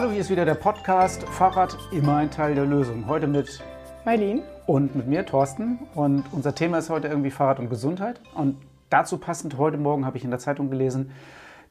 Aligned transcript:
Hallo, 0.00 0.12
hier 0.12 0.22
ist 0.22 0.30
wieder 0.30 0.46
der 0.46 0.54
Podcast 0.54 1.24
Fahrrad 1.24 1.76
immer 1.92 2.16
ein 2.16 2.30
Teil 2.30 2.54
der 2.54 2.64
Lösung. 2.64 3.06
Heute 3.06 3.26
mit 3.26 3.62
Mailin 4.06 4.42
und 4.64 4.96
mit 4.96 5.06
mir, 5.06 5.26
Thorsten. 5.26 5.78
Und 5.94 6.24
unser 6.32 6.54
Thema 6.54 6.78
ist 6.78 6.88
heute 6.88 7.08
irgendwie 7.08 7.30
Fahrrad 7.30 7.58
und 7.58 7.68
Gesundheit. 7.68 8.22
Und 8.34 8.56
dazu 8.88 9.18
passend, 9.18 9.58
heute 9.58 9.76
Morgen 9.76 10.06
habe 10.06 10.16
ich 10.16 10.24
in 10.24 10.30
der 10.30 10.38
Zeitung 10.38 10.70
gelesen, 10.70 11.10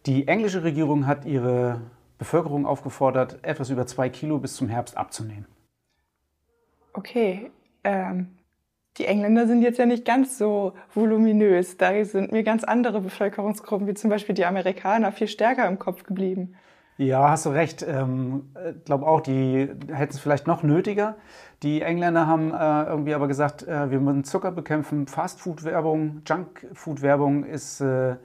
die 0.06 0.28
englische 0.28 0.62
Regierung 0.62 1.07
hat 1.07 1.26
ihre 1.26 1.82
Bevölkerung 2.20 2.68
aufgefordert, 2.68 3.39
etwas 3.42 3.71
über 3.71 3.88
zwei 3.88 4.10
Kilo 4.10 4.38
bis 4.38 4.56
zum 4.56 4.68
Herbst 4.68 4.96
abzunehmen. 4.96 5.48
Okay, 6.93 7.50
ähm, 7.84 8.38
die 9.00 9.06
Engländer 9.06 9.48
sind 9.48 9.64
jetzt 9.64 9.80
ja 9.80 9.88
nicht 9.88 10.06
ganz 10.06 10.38
so 10.38 10.74
voluminös. 10.93 11.78
Da 11.78 12.06
sind 12.06 12.32
mir 12.32 12.43
ganz 12.43 12.64
andere 12.64 13.02
Bevölkerungsgruppen, 13.02 13.88
wie 13.88 13.96
zum 13.96 14.11
Beispiel 14.11 14.36
die 14.36 14.46
Amerikaner, 14.46 15.11
viel 15.11 15.28
stärker 15.28 15.68
im 15.68 15.80
Kopf 15.80 16.04
geblieben. 16.04 16.54
Ja, 17.00 17.30
hast 17.30 17.46
du 17.46 17.52
recht. 17.52 17.82
Ich 17.82 17.88
ähm, 17.88 18.50
glaube 18.84 19.07
auch, 19.07 19.21
die 19.21 19.70
hätten 19.88 20.14
es 20.14 20.20
vielleicht 20.20 20.48
noch 20.48 20.64
nötiger. 20.64 21.16
Die 21.64 21.82
Engländer 21.82 22.28
haben 22.28 22.52
äh, 22.52 22.84
irgendwie 22.90 23.14
aber 23.14 23.30
gesagt, 23.30 23.66
äh, 23.66 23.90
wir 23.90 24.02
müssen 24.02 24.26
Zucker 24.26 24.52
bekämpfen. 24.52 25.07
Fastfood-Werbung, 25.07 26.24
Junkfood-Werbung 26.28 27.46
ist 27.46 27.80
äh, 27.80 28.18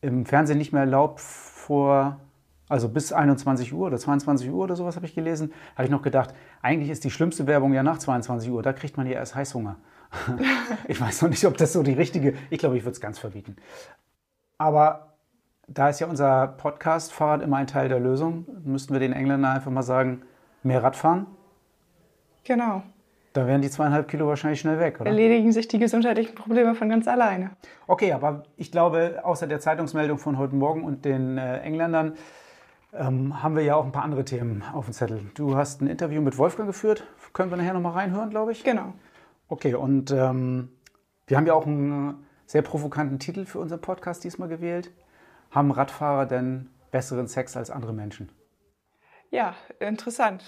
im 0.00 0.24
Fernsehen 0.24 0.56
nicht 0.56 0.72
mehr 0.72 0.80
erlaubt 0.80 1.20
vor, 1.20 2.18
also 2.70 2.88
bis 2.88 3.12
21 3.12 3.74
Uhr 3.74 3.88
oder 3.88 3.98
22 3.98 4.50
Uhr 4.50 4.64
oder 4.64 4.76
sowas 4.76 4.96
habe 4.96 5.04
ich 5.04 5.14
gelesen. 5.14 5.52
Habe 5.74 5.84
ich 5.84 5.90
noch 5.90 6.00
gedacht, 6.00 6.32
eigentlich 6.62 6.88
ist 6.88 7.04
die 7.04 7.10
schlimmste 7.10 7.46
Werbung 7.46 7.74
ja 7.74 7.82
nach 7.82 7.98
22 7.98 8.50
Uhr. 8.50 8.62
Da 8.62 8.72
kriegt 8.72 8.96
man 8.96 9.06
ja 9.06 9.12
erst 9.12 9.34
Heißhunger. 9.34 9.76
ich 10.88 10.98
weiß 10.98 11.20
noch 11.20 11.28
nicht, 11.28 11.44
ob 11.44 11.58
das 11.58 11.74
so 11.74 11.82
die 11.82 11.92
richtige, 11.92 12.32
ich 12.48 12.60
glaube, 12.60 12.78
ich 12.78 12.84
würde 12.84 12.92
es 12.92 13.00
ganz 13.02 13.18
verbieten. 13.18 13.56
Aber 14.56 15.05
da 15.68 15.88
ist 15.88 16.00
ja 16.00 16.06
unser 16.06 16.46
Podcast 16.46 17.12
Fahrrad 17.12 17.42
immer 17.42 17.56
ein 17.56 17.66
Teil 17.66 17.88
der 17.88 18.00
Lösung. 18.00 18.46
Müssten 18.64 18.92
wir 18.92 19.00
den 19.00 19.12
Engländern 19.12 19.56
einfach 19.56 19.70
mal 19.70 19.82
sagen, 19.82 20.22
mehr 20.62 20.82
Radfahren? 20.82 21.26
Genau. 22.44 22.82
Da 23.32 23.46
wären 23.46 23.60
die 23.60 23.68
zweieinhalb 23.68 24.08
Kilo 24.08 24.26
wahrscheinlich 24.28 24.60
schnell 24.60 24.80
weg, 24.80 25.00
oder? 25.00 25.10
Erledigen 25.10 25.52
sich 25.52 25.68
die 25.68 25.78
gesundheitlichen 25.78 26.34
Probleme 26.34 26.74
von 26.74 26.88
ganz 26.88 27.06
alleine. 27.06 27.50
Okay, 27.86 28.12
aber 28.12 28.44
ich 28.56 28.72
glaube, 28.72 29.20
außer 29.24 29.46
der 29.46 29.60
Zeitungsmeldung 29.60 30.18
von 30.18 30.38
heute 30.38 30.54
Morgen 30.54 30.84
und 30.84 31.04
den 31.04 31.36
äh, 31.36 31.58
Engländern 31.58 32.14
ähm, 32.94 33.42
haben 33.42 33.56
wir 33.56 33.62
ja 33.62 33.76
auch 33.76 33.84
ein 33.84 33.92
paar 33.92 34.04
andere 34.04 34.24
Themen 34.24 34.62
auf 34.72 34.86
dem 34.86 34.94
Zettel. 34.94 35.20
Du 35.34 35.56
hast 35.56 35.82
ein 35.82 35.86
Interview 35.86 36.22
mit 36.22 36.38
Wolfgang 36.38 36.66
geführt. 36.66 37.04
Können 37.34 37.50
wir 37.50 37.58
nachher 37.58 37.74
nochmal 37.74 37.92
reinhören, 37.92 38.30
glaube 38.30 38.52
ich? 38.52 38.64
Genau. 38.64 38.94
Okay, 39.48 39.74
und 39.74 40.10
ähm, 40.12 40.70
wir 41.26 41.36
haben 41.36 41.46
ja 41.46 41.52
auch 41.52 41.66
einen 41.66 42.24
sehr 42.46 42.62
provokanten 42.62 43.18
Titel 43.18 43.44
für 43.44 43.58
unseren 43.58 43.80
Podcast 43.82 44.24
diesmal 44.24 44.48
gewählt. 44.48 44.90
Haben 45.56 45.70
Radfahrer 45.70 46.26
denn 46.26 46.68
besseren 46.90 47.28
Sex 47.28 47.56
als 47.56 47.70
andere 47.70 47.94
Menschen? 47.94 48.28
Ja, 49.30 49.54
interessant. 49.80 50.44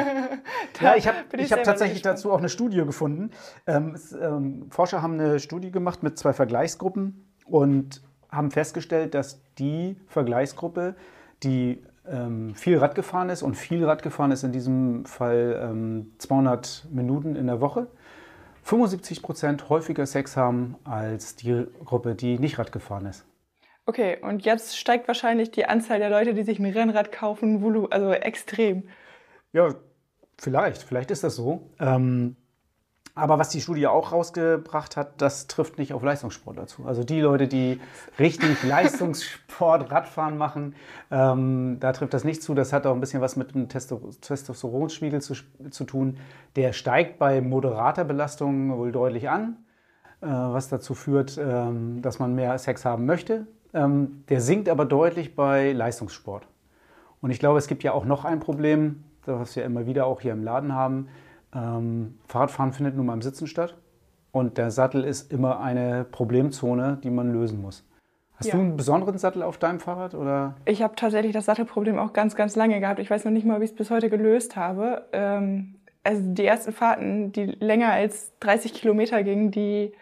ja, 0.80 0.94
ich 0.94 1.08
habe 1.08 1.16
hab 1.18 1.64
tatsächlich 1.64 2.04
gespannt. 2.04 2.18
dazu 2.18 2.30
auch 2.30 2.38
eine 2.38 2.48
Studie 2.48 2.76
gefunden. 2.76 3.32
Ähm, 3.66 3.94
es, 3.96 4.12
ähm, 4.12 4.70
Forscher 4.70 5.02
haben 5.02 5.14
eine 5.14 5.40
Studie 5.40 5.72
gemacht 5.72 6.04
mit 6.04 6.16
zwei 6.16 6.32
Vergleichsgruppen 6.32 7.26
und 7.44 8.02
haben 8.30 8.52
festgestellt, 8.52 9.14
dass 9.14 9.42
die 9.58 9.96
Vergleichsgruppe, 10.06 10.94
die 11.42 11.82
ähm, 12.06 12.54
viel 12.54 12.78
Rad 12.78 12.94
gefahren 12.94 13.30
ist 13.30 13.42
und 13.42 13.56
viel 13.56 13.84
Rad 13.84 14.04
gefahren 14.04 14.30
ist 14.30 14.44
in 14.44 14.52
diesem 14.52 15.06
Fall 15.06 16.06
200 16.18 16.84
ähm, 16.84 16.94
Minuten 16.94 17.34
in 17.34 17.48
der 17.48 17.60
Woche, 17.60 17.88
75 18.62 19.22
Prozent 19.22 19.68
häufiger 19.70 20.06
Sex 20.06 20.36
haben 20.36 20.76
als 20.84 21.34
die 21.34 21.66
Gruppe, 21.84 22.14
die 22.14 22.38
nicht 22.38 22.60
Rad 22.60 22.70
gefahren 22.70 23.06
ist. 23.06 23.26
Okay, 23.86 24.18
und 24.20 24.44
jetzt 24.44 24.76
steigt 24.76 25.06
wahrscheinlich 25.06 25.52
die 25.52 25.66
Anzahl 25.66 26.00
der 26.00 26.10
Leute, 26.10 26.34
die 26.34 26.42
sich 26.42 26.58
ein 26.58 26.66
Rennrad 26.66 27.12
kaufen, 27.12 27.64
also 27.90 28.12
extrem. 28.12 28.88
Ja, 29.52 29.74
vielleicht, 30.36 30.82
vielleicht 30.82 31.12
ist 31.12 31.22
das 31.22 31.36
so. 31.36 31.70
Ähm, 31.78 32.36
aber 33.14 33.38
was 33.38 33.48
die 33.48 33.60
Studie 33.62 33.86
auch 33.86 34.12
rausgebracht 34.12 34.96
hat, 34.96 35.22
das 35.22 35.46
trifft 35.46 35.78
nicht 35.78 35.94
auf 35.94 36.02
Leistungssport 36.02 36.58
dazu. 36.58 36.84
Also 36.84 37.02
die 37.02 37.20
Leute, 37.20 37.48
die 37.48 37.80
richtig 38.18 38.62
Leistungssport, 38.64 39.90
Radfahren 39.90 40.36
machen, 40.36 40.74
ähm, 41.10 41.78
da 41.80 41.92
trifft 41.92 42.12
das 42.12 42.24
nicht 42.24 42.42
zu. 42.42 42.54
Das 42.54 42.74
hat 42.74 42.86
auch 42.86 42.92
ein 42.92 43.00
bisschen 43.00 43.22
was 43.22 43.36
mit 43.36 43.54
dem 43.54 43.68
Testosteronspiegel 43.68 45.22
zu, 45.22 45.34
zu 45.70 45.84
tun. 45.84 46.18
Der 46.56 46.74
steigt 46.74 47.18
bei 47.18 47.40
moderater 47.40 48.04
Belastung 48.04 48.76
wohl 48.76 48.90
deutlich 48.90 49.30
an, 49.30 49.64
äh, 50.20 50.26
was 50.26 50.68
dazu 50.68 50.94
führt, 50.94 51.38
ähm, 51.38 52.02
dass 52.02 52.18
man 52.18 52.34
mehr 52.34 52.58
Sex 52.58 52.84
haben 52.84 53.06
möchte. 53.06 53.46
Ähm, 53.74 54.24
der 54.28 54.40
sinkt 54.40 54.68
aber 54.68 54.84
deutlich 54.84 55.34
bei 55.34 55.72
Leistungssport. 55.72 56.46
Und 57.20 57.30
ich 57.30 57.38
glaube, 57.38 57.58
es 57.58 57.66
gibt 57.66 57.82
ja 57.82 57.92
auch 57.92 58.04
noch 58.04 58.24
ein 58.24 58.40
Problem, 58.40 59.04
das 59.24 59.56
wir 59.56 59.64
immer 59.64 59.86
wieder 59.86 60.06
auch 60.06 60.20
hier 60.20 60.32
im 60.32 60.44
Laden 60.44 60.72
haben 60.72 61.08
ähm, 61.56 62.18
Fahrradfahren 62.26 62.72
findet 62.72 62.96
nun 62.96 63.06
mal 63.06 63.14
im 63.14 63.22
Sitzen 63.22 63.46
statt 63.46 63.76
und 64.32 64.58
der 64.58 64.70
Sattel 64.70 65.04
ist 65.04 65.32
immer 65.32 65.60
eine 65.60 66.04
Problemzone, 66.04 66.98
die 67.02 67.10
man 67.10 67.32
lösen 67.32 67.60
muss. 67.60 67.84
Hast 68.34 68.48
ja. 68.48 68.54
du 68.54 68.60
einen 68.60 68.76
besonderen 68.76 69.16
Sattel 69.16 69.42
auf 69.42 69.56
deinem 69.56 69.80
Fahrrad? 69.80 70.14
Oder? 70.14 70.56
Ich 70.66 70.82
habe 70.82 70.94
tatsächlich 70.94 71.32
das 71.32 71.46
Sattelproblem 71.46 71.98
auch 71.98 72.12
ganz, 72.12 72.36
ganz 72.36 72.54
lange 72.54 72.78
gehabt. 72.80 72.98
Ich 72.98 73.08
weiß 73.08 73.24
noch 73.24 73.32
nicht 73.32 73.46
mal, 73.46 73.60
wie 73.60 73.64
ich 73.64 73.70
es 73.70 73.76
bis 73.76 73.90
heute 73.90 74.10
gelöst 74.10 74.56
habe. 74.56 75.06
Ähm, 75.12 75.76
also 76.04 76.20
die 76.22 76.44
ersten 76.44 76.72
Fahrten, 76.72 77.32
die 77.32 77.46
länger 77.46 77.92
als 77.92 78.38
30 78.40 78.74
Kilometer 78.74 79.22
gingen, 79.22 79.50
die 79.50 79.92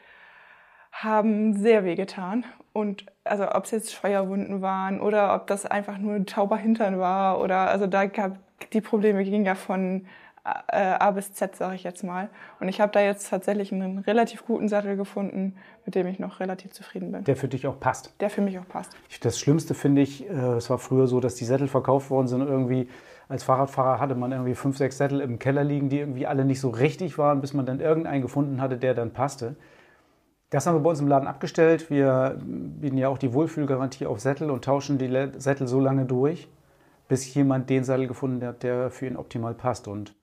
haben 0.90 1.54
sehr 1.54 1.84
weh 1.84 1.94
getan. 1.94 2.44
Und 2.74 3.06
also 3.22 3.50
ob 3.52 3.64
es 3.64 3.70
jetzt 3.70 3.94
Feuerwunden 3.94 4.60
waren 4.60 5.00
oder 5.00 5.34
ob 5.36 5.46
das 5.46 5.64
einfach 5.64 5.96
nur 5.96 6.14
ein 6.14 6.26
tauber 6.26 6.56
Hintern 6.56 6.98
war 6.98 7.40
oder 7.40 7.70
also 7.70 7.86
da 7.86 8.06
gab 8.06 8.36
die 8.72 8.80
Probleme 8.80 9.22
gingen 9.22 9.44
ja 9.44 9.54
von 9.54 10.06
äh, 10.44 10.76
A 10.76 11.12
bis 11.12 11.32
Z, 11.32 11.54
sage 11.54 11.76
ich 11.76 11.84
jetzt 11.84 12.02
mal. 12.02 12.28
Und 12.58 12.68
ich 12.68 12.80
habe 12.80 12.90
da 12.90 13.00
jetzt 13.00 13.30
tatsächlich 13.30 13.72
einen 13.72 13.98
relativ 14.00 14.44
guten 14.44 14.68
Sattel 14.68 14.96
gefunden, 14.96 15.54
mit 15.86 15.94
dem 15.94 16.08
ich 16.08 16.18
noch 16.18 16.40
relativ 16.40 16.72
zufrieden 16.72 17.12
bin. 17.12 17.22
Der 17.24 17.36
für 17.36 17.46
dich 17.46 17.66
auch 17.68 17.78
passt. 17.78 18.12
Der 18.20 18.28
für 18.28 18.40
mich 18.40 18.58
auch 18.58 18.68
passt. 18.68 18.92
Das 19.22 19.38
Schlimmste 19.38 19.74
finde 19.74 20.02
ich, 20.02 20.28
äh, 20.28 20.32
es 20.32 20.68
war 20.68 20.78
früher 20.78 21.06
so, 21.06 21.20
dass 21.20 21.36
die 21.36 21.44
Sättel 21.44 21.68
verkauft 21.68 22.10
worden 22.10 22.26
sind. 22.26 22.40
Irgendwie 22.40 22.88
als 23.28 23.44
Fahrradfahrer 23.44 24.00
hatte 24.00 24.16
man 24.16 24.32
irgendwie 24.32 24.54
fünf, 24.54 24.76
sechs 24.76 24.98
Sättel 24.98 25.20
im 25.20 25.38
Keller 25.38 25.64
liegen, 25.64 25.88
die 25.88 26.00
irgendwie 26.00 26.26
alle 26.26 26.44
nicht 26.44 26.60
so 26.60 26.70
richtig 26.70 27.16
waren, 27.18 27.40
bis 27.40 27.54
man 27.54 27.64
dann 27.64 27.80
irgendeinen 27.80 28.20
gefunden 28.20 28.60
hatte, 28.60 28.76
der 28.76 28.94
dann 28.94 29.12
passte. 29.12 29.56
Das 30.50 30.66
haben 30.66 30.76
wir 30.76 30.80
bei 30.80 30.90
uns 30.90 31.00
im 31.00 31.08
Laden 31.08 31.26
abgestellt. 31.26 31.90
Wir 31.90 32.38
bieten 32.40 32.96
ja 32.96 33.08
auch 33.08 33.18
die 33.18 33.32
Wohlfühlgarantie 33.32 34.06
auf 34.06 34.20
Sättel 34.20 34.50
und 34.50 34.64
tauschen 34.64 34.98
die 34.98 35.30
Sättel 35.38 35.66
so 35.66 35.80
lange 35.80 36.04
durch, 36.04 36.48
bis 37.08 37.32
jemand 37.34 37.70
den 37.70 37.84
Sattel 37.84 38.06
gefunden 38.06 38.44
hat, 38.46 38.62
der 38.62 38.90
für 38.90 39.06
ihn 39.06 39.16
optimal 39.16 39.54
passt. 39.54 39.88
Und 39.88 40.14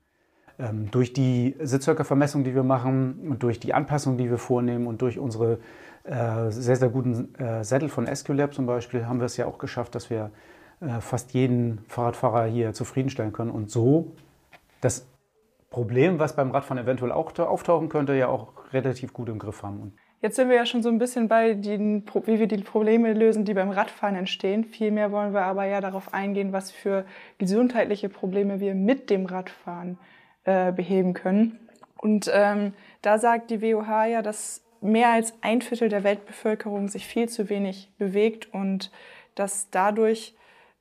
ähm, 0.58 0.90
durch 0.90 1.12
die 1.12 1.56
Sitzhöckervermessung, 1.60 2.44
die 2.44 2.54
wir 2.54 2.62
machen 2.62 3.28
und 3.28 3.42
durch 3.42 3.60
die 3.60 3.74
Anpassung, 3.74 4.16
die 4.16 4.30
wir 4.30 4.38
vornehmen 4.38 4.86
und 4.86 5.02
durch 5.02 5.18
unsere 5.18 5.58
äh, 6.04 6.50
sehr, 6.50 6.76
sehr 6.76 6.88
guten 6.88 7.34
äh, 7.34 7.62
Sättel 7.64 7.88
von 7.88 8.06
Esculap 8.06 8.54
zum 8.54 8.66
Beispiel, 8.66 9.06
haben 9.06 9.20
wir 9.20 9.26
es 9.26 9.36
ja 9.36 9.46
auch 9.46 9.58
geschafft, 9.58 9.94
dass 9.94 10.08
wir 10.10 10.30
äh, 10.80 11.00
fast 11.00 11.32
jeden 11.34 11.78
Fahrradfahrer 11.88 12.46
hier 12.46 12.72
zufriedenstellen 12.72 13.32
können 13.32 13.50
und 13.50 13.70
so 13.70 14.12
das 14.80 15.06
Problem, 15.70 16.18
was 16.18 16.36
beim 16.36 16.50
Radfahren 16.50 16.82
eventuell 16.82 17.12
auch 17.12 17.38
auftauchen 17.38 17.88
könnte, 17.88 18.14
ja 18.14 18.28
auch 18.28 18.52
relativ 18.72 19.12
gut 19.12 19.28
im 19.28 19.38
Griff 19.38 19.62
haben. 19.62 19.80
Und 19.80 19.92
Jetzt 20.22 20.36
sind 20.36 20.48
wir 20.48 20.56
ja 20.56 20.66
schon 20.66 20.84
so 20.84 20.88
ein 20.88 20.98
bisschen 20.98 21.26
bei, 21.26 21.54
den, 21.54 22.04
wie 22.26 22.38
wir 22.38 22.46
die 22.46 22.58
Probleme 22.58 23.12
lösen, 23.12 23.44
die 23.44 23.54
beim 23.54 23.70
Radfahren 23.70 24.14
entstehen. 24.14 24.64
Vielmehr 24.64 25.10
wollen 25.10 25.34
wir 25.34 25.42
aber 25.42 25.64
ja 25.64 25.80
darauf 25.80 26.14
eingehen, 26.14 26.52
was 26.52 26.70
für 26.70 27.04
gesundheitliche 27.38 28.08
Probleme 28.08 28.60
wir 28.60 28.76
mit 28.76 29.10
dem 29.10 29.26
Radfahren 29.26 29.98
äh, 30.44 30.70
beheben 30.70 31.12
können. 31.12 31.58
Und 31.96 32.30
ähm, 32.32 32.72
da 33.02 33.18
sagt 33.18 33.50
die 33.50 33.60
WOH 33.60 34.04
ja, 34.06 34.22
dass 34.22 34.62
mehr 34.80 35.10
als 35.10 35.34
ein 35.40 35.60
Viertel 35.60 35.88
der 35.88 36.04
Weltbevölkerung 36.04 36.88
sich 36.88 37.06
viel 37.06 37.28
zu 37.28 37.48
wenig 37.50 37.90
bewegt 37.98 38.54
und 38.54 38.92
dass 39.34 39.70
dadurch 39.70 40.36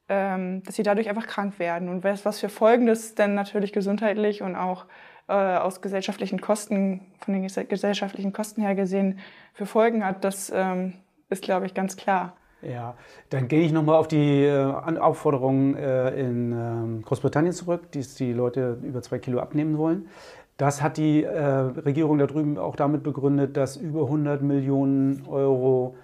ähm, 0.08 0.62
dass 0.64 0.76
sie 0.76 0.84
dadurch 0.84 1.08
einfach 1.10 1.26
krank 1.26 1.58
werden. 1.58 1.88
Und 1.88 2.04
was, 2.04 2.40
für 2.40 2.50
Folgen 2.50 2.86
das 2.86 3.16
denn 3.16 3.34
natürlich 3.34 3.72
gesundheitlich 3.72 4.42
und 4.42 4.56
auch 4.56 4.86
äh, 5.32 5.58
aus 5.58 5.82
gesellschaftlichen 5.82 6.42
Kosten, 6.42 7.02
von 7.20 7.34
den 7.34 7.48
gesellschaftlichen 7.48 8.34
Kosten 8.34 8.62
her 8.62 8.76
gesehen, 8.76 9.20
für 9.54 9.66
Folgen 9.66 10.06
hat, 10.06 10.24
das 10.24 10.52
ähm, 10.54 10.94
ist, 11.30 11.42
glaube 11.44 11.66
ich, 11.66 11.74
ganz 11.74 11.96
klar. 11.96 12.34
Ja, 12.62 12.94
dann 13.30 13.48
gehe 13.48 13.62
ich 13.62 13.72
nochmal 13.72 13.96
auf 13.96 14.08
die 14.08 14.44
äh, 14.44 14.72
Aufforderung 15.00 15.76
äh, 15.76 16.10
in 16.12 16.52
ähm, 16.52 17.02
Großbritannien 17.04 17.54
zurück, 17.54 17.92
die 17.92 18.02
die 18.02 18.34
Leute 18.34 18.78
über 18.84 19.02
zwei 19.02 19.18
Kilo 19.18 19.40
abnehmen 19.40 19.78
wollen. 19.78 20.10
Das 20.58 20.84
hat 20.84 20.98
die 20.98 21.24
äh, 21.24 21.42
Regierung 21.42 22.20
da 22.20 22.28
drüben 22.28 22.60
auch 22.60 22.76
damit 22.76 23.02
begründet, 23.02 23.58
dass 23.58 23.78
über 23.78 24.04
100 24.04 24.44
Millionen 24.44 25.26
Euro 25.28 25.96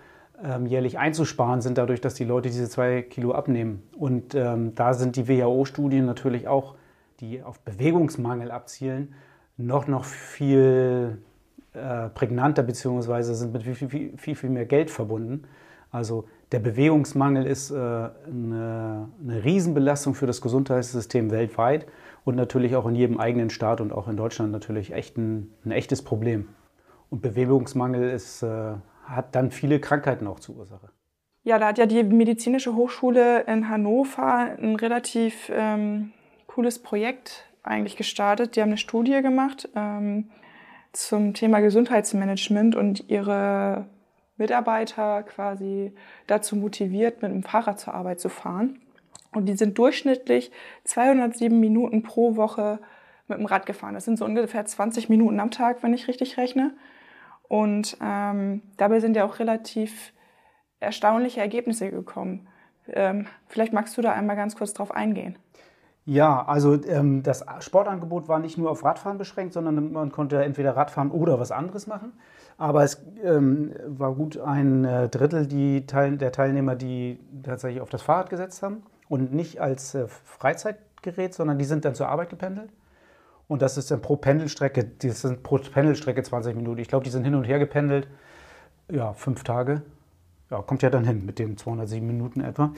ähm, 0.43 0.65
jährlich 0.65 0.97
einzusparen 0.97 1.61
sind, 1.61 1.77
dadurch, 1.77 2.01
dass 2.01 2.15
die 2.15 2.23
Leute 2.23 2.49
diese 2.49 2.67
zwei 2.67 3.03
Kilo 3.03 3.33
abnehmen. 3.33 3.83
Und 3.95 4.33
ähm, 4.33 4.73
da 4.73 4.95
sind 4.95 5.15
die 5.15 5.27
WHO-Studien 5.27 6.05
natürlich 6.05 6.47
auch, 6.47 6.75
die 7.19 7.43
auf 7.43 7.59
Bewegungsmangel 7.59 8.51
abzielen, 8.51 9.13
noch, 9.57 9.87
noch 9.87 10.05
viel 10.05 11.17
äh, 11.73 12.09
prägnanter, 12.09 12.63
beziehungsweise 12.63 13.35
sind 13.35 13.53
mit 13.53 13.63
viel, 13.63 13.75
viel, 13.75 14.17
viel, 14.17 14.35
viel 14.35 14.49
mehr 14.49 14.65
Geld 14.65 14.91
verbunden. 14.91 15.43
Also 15.91 16.25
der 16.51 16.59
Bewegungsmangel 16.59 17.45
ist 17.45 17.71
äh, 17.71 17.75
eine, 17.75 19.09
eine 19.21 19.43
Riesenbelastung 19.43 20.15
für 20.15 20.27
das 20.27 20.41
Gesundheitssystem 20.41 21.31
weltweit 21.31 21.87
und 22.23 22.35
natürlich 22.35 22.75
auch 22.75 22.85
in 22.87 22.95
jedem 22.95 23.19
eigenen 23.19 23.49
Staat 23.49 23.81
und 23.81 23.91
auch 23.91 24.07
in 24.07 24.17
Deutschland 24.17 24.51
natürlich 24.51 24.93
echt 24.93 25.17
ein, 25.17 25.51
ein 25.65 25.71
echtes 25.71 26.01
Problem. 26.01 26.49
Und 27.09 27.21
Bewegungsmangel 27.21 28.09
ist, 28.09 28.43
äh, 28.43 28.73
hat 29.05 29.35
dann 29.35 29.51
viele 29.51 29.79
Krankheiten 29.79 30.27
auch 30.27 30.39
zur 30.39 30.57
Ursache. 30.57 30.89
Ja, 31.43 31.57
da 31.59 31.67
hat 31.67 31.77
ja 31.77 31.85
die 31.85 32.03
Medizinische 32.03 32.75
Hochschule 32.75 33.43
in 33.43 33.69
Hannover 33.69 34.57
ein 34.61 34.75
relativ 34.75 35.49
ähm, 35.53 36.11
cooles 36.57 36.79
Projekt 36.79 37.45
eigentlich 37.61 37.97
gestartet. 37.97 38.55
Die 38.55 38.61
haben 38.61 38.69
eine 38.69 38.79
Studie 38.79 39.21
gemacht 39.21 39.69
ähm, 39.75 40.31
zum 40.91 41.35
Thema 41.35 41.59
Gesundheitsmanagement 41.59 42.75
und 42.75 43.07
ihre 43.11 43.85
Mitarbeiter 44.37 45.21
quasi 45.21 45.93
dazu 46.25 46.55
motiviert, 46.55 47.21
mit 47.21 47.31
dem 47.31 47.43
Fahrrad 47.43 47.79
zur 47.79 47.93
Arbeit 47.93 48.19
zu 48.19 48.29
fahren. 48.29 48.81
Und 49.33 49.45
die 49.45 49.55
sind 49.55 49.77
durchschnittlich 49.77 50.49
207 50.85 51.59
Minuten 51.59 52.01
pro 52.01 52.37
Woche 52.37 52.79
mit 53.27 53.37
dem 53.37 53.45
Rad 53.45 53.67
gefahren. 53.67 53.93
Das 53.93 54.05
sind 54.05 54.17
so 54.17 54.25
ungefähr 54.25 54.65
20 54.65 55.09
Minuten 55.09 55.39
am 55.39 55.51
Tag, 55.51 55.83
wenn 55.83 55.93
ich 55.93 56.07
richtig 56.07 56.37
rechne. 56.37 56.73
Und 57.47 57.97
ähm, 58.01 58.63
dabei 58.77 58.99
sind 58.99 59.15
ja 59.15 59.25
auch 59.25 59.37
relativ 59.37 60.11
erstaunliche 60.79 61.39
Ergebnisse 61.39 61.91
gekommen. 61.91 62.47
Ähm, 62.87 63.27
vielleicht 63.47 63.73
magst 63.73 63.95
du 63.95 64.01
da 64.01 64.13
einmal 64.13 64.35
ganz 64.35 64.55
kurz 64.55 64.73
drauf 64.73 64.89
eingehen. 64.89 65.37
Ja, 66.07 66.45
also 66.45 66.81
ähm, 66.85 67.21
das 67.21 67.43
Sportangebot 67.59 68.29
war 68.29 68.39
nicht 68.39 68.57
nur 68.57 68.71
auf 68.71 68.85
Radfahren 68.85 69.17
beschränkt, 69.17 69.51
sondern 69.51 69.91
man 69.91 70.09
konnte 70.09 70.41
entweder 70.41 70.73
Radfahren 70.73 71.11
oder 71.11 71.37
was 71.37 71.51
anderes 71.51 71.85
machen. 71.85 72.13
Aber 72.57 72.85
es 72.85 73.03
ähm, 73.25 73.73
war 73.85 74.15
gut 74.15 74.37
ein 74.37 74.85
äh, 74.85 75.09
Drittel 75.09 75.47
die 75.47 75.85
Teil 75.85 76.17
der 76.17 76.31
Teilnehmer, 76.31 76.75
die 76.75 77.19
tatsächlich 77.43 77.81
auf 77.81 77.89
das 77.89 78.03
Fahrrad 78.03 78.29
gesetzt 78.29 78.63
haben 78.63 78.83
und 79.09 79.33
nicht 79.33 79.59
als 79.59 79.95
äh, 79.95 80.07
Freizeitgerät, 80.07 81.33
sondern 81.33 81.59
die 81.59 81.65
sind 81.65 81.83
dann 81.83 81.93
zur 81.93 82.07
Arbeit 82.07 82.29
gependelt. 82.29 82.69
Und 83.49 83.61
das 83.61 83.77
ist 83.77 83.91
dann 83.91 84.01
pro 84.01 84.15
Pendelstrecke, 84.15 84.85
das 84.85 85.23
sind 85.23 85.43
pro 85.43 85.57
Pendelstrecke 85.57 86.23
20 86.23 86.55
Minuten. 86.55 86.79
Ich 86.79 86.87
glaube, 86.87 87.03
die 87.03 87.11
sind 87.11 87.25
hin 87.25 87.35
und 87.35 87.43
her 87.43 87.59
gependelt, 87.59 88.07
ja, 88.89 89.11
fünf 89.11 89.43
Tage. 89.43 89.81
Ja, 90.49 90.61
kommt 90.61 90.83
ja 90.83 90.89
dann 90.89 91.03
hin 91.03 91.25
mit 91.25 91.37
den 91.37 91.57
207 91.57 92.07
Minuten 92.07 92.39
etwa. 92.39 92.71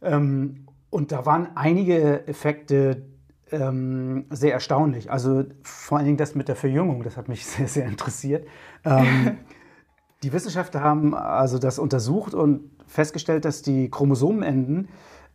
Ähm, 0.00 0.66
und 0.96 1.12
da 1.12 1.26
waren 1.26 1.48
einige 1.56 2.26
Effekte 2.26 3.02
ähm, 3.50 4.24
sehr 4.30 4.54
erstaunlich. 4.54 5.10
Also 5.10 5.44
vor 5.62 5.98
allen 5.98 6.06
Dingen 6.06 6.16
das 6.16 6.34
mit 6.34 6.48
der 6.48 6.56
Verjüngung, 6.56 7.02
das 7.02 7.18
hat 7.18 7.28
mich 7.28 7.44
sehr, 7.46 7.68
sehr 7.68 7.84
interessiert. 7.84 8.48
Ähm, 8.82 9.36
die 10.22 10.32
Wissenschaftler 10.32 10.80
haben 10.80 11.14
also 11.14 11.58
das 11.58 11.78
untersucht 11.78 12.32
und 12.32 12.70
festgestellt, 12.86 13.44
dass 13.44 13.60
die 13.60 13.90
Chromosomenenden, 13.90 14.88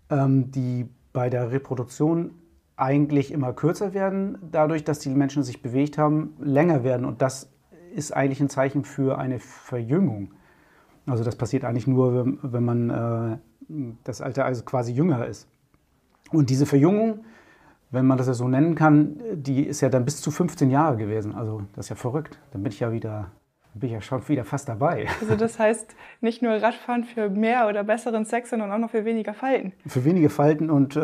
ähm, 0.09 0.49
die 0.49 0.89
bei 1.13 1.29
der 1.29 1.51
Reproduktion 1.51 2.31
eigentlich 2.75 3.31
immer 3.31 3.53
kürzer 3.53 3.93
werden, 3.93 4.39
dadurch, 4.51 4.83
dass 4.83 4.97
die 4.97 5.09
Menschen 5.09 5.43
sich 5.43 5.61
bewegt 5.61 5.99
haben, 5.99 6.33
länger 6.39 6.83
werden. 6.83 7.05
Und 7.05 7.21
das 7.21 7.51
ist 7.93 8.15
eigentlich 8.15 8.39
ein 8.39 8.49
Zeichen 8.49 8.83
für 8.83 9.19
eine 9.19 9.37
Verjüngung. 9.37 10.33
Also 11.05 11.23
das 11.23 11.35
passiert 11.35 11.63
eigentlich 11.65 11.87
nur, 11.87 12.15
wenn, 12.15 12.39
wenn 12.41 12.63
man 12.63 12.89
äh, 12.89 13.37
das 14.03 14.21
Alter 14.21 14.45
also 14.45 14.63
quasi 14.63 14.91
jünger 14.91 15.25
ist. 15.25 15.47
Und 16.31 16.49
diese 16.49 16.65
Verjüngung, 16.65 17.25
wenn 17.89 18.05
man 18.05 18.17
das 18.17 18.27
ja 18.27 18.33
so 18.33 18.47
nennen 18.47 18.75
kann, 18.75 19.19
die 19.33 19.63
ist 19.63 19.81
ja 19.81 19.89
dann 19.89 20.05
bis 20.05 20.21
zu 20.21 20.31
15 20.31 20.69
Jahre 20.69 20.97
gewesen. 20.97 21.35
Also 21.35 21.63
das 21.75 21.85
ist 21.85 21.89
ja 21.89 21.95
verrückt. 21.95 22.39
Dann 22.51 22.63
bin 22.63 22.71
ich 22.71 22.79
ja 22.79 22.91
wieder, 22.91 23.31
bin 23.73 23.89
ich 23.89 23.93
ja 23.93 24.01
schon 24.01 24.25
wieder 24.29 24.45
fast 24.45 24.69
dabei. 24.69 25.07
Also 25.19 25.35
das 25.35 25.59
heißt 25.59 25.95
nicht 26.21 26.41
nur 26.41 26.53
Radfahren 26.53 27.03
für 27.03 27.29
mehr 27.29 27.67
oder 27.67 27.83
besseren 27.83 28.25
Sex, 28.25 28.51
sondern 28.51 28.71
auch 28.71 28.77
noch 28.77 28.91
für 28.91 29.03
weniger 29.03 29.33
Falten. 29.33 29.73
Für 29.85 30.05
wenige 30.05 30.29
Falten 30.29 30.69
und 30.69 30.95
äh, 30.95 30.99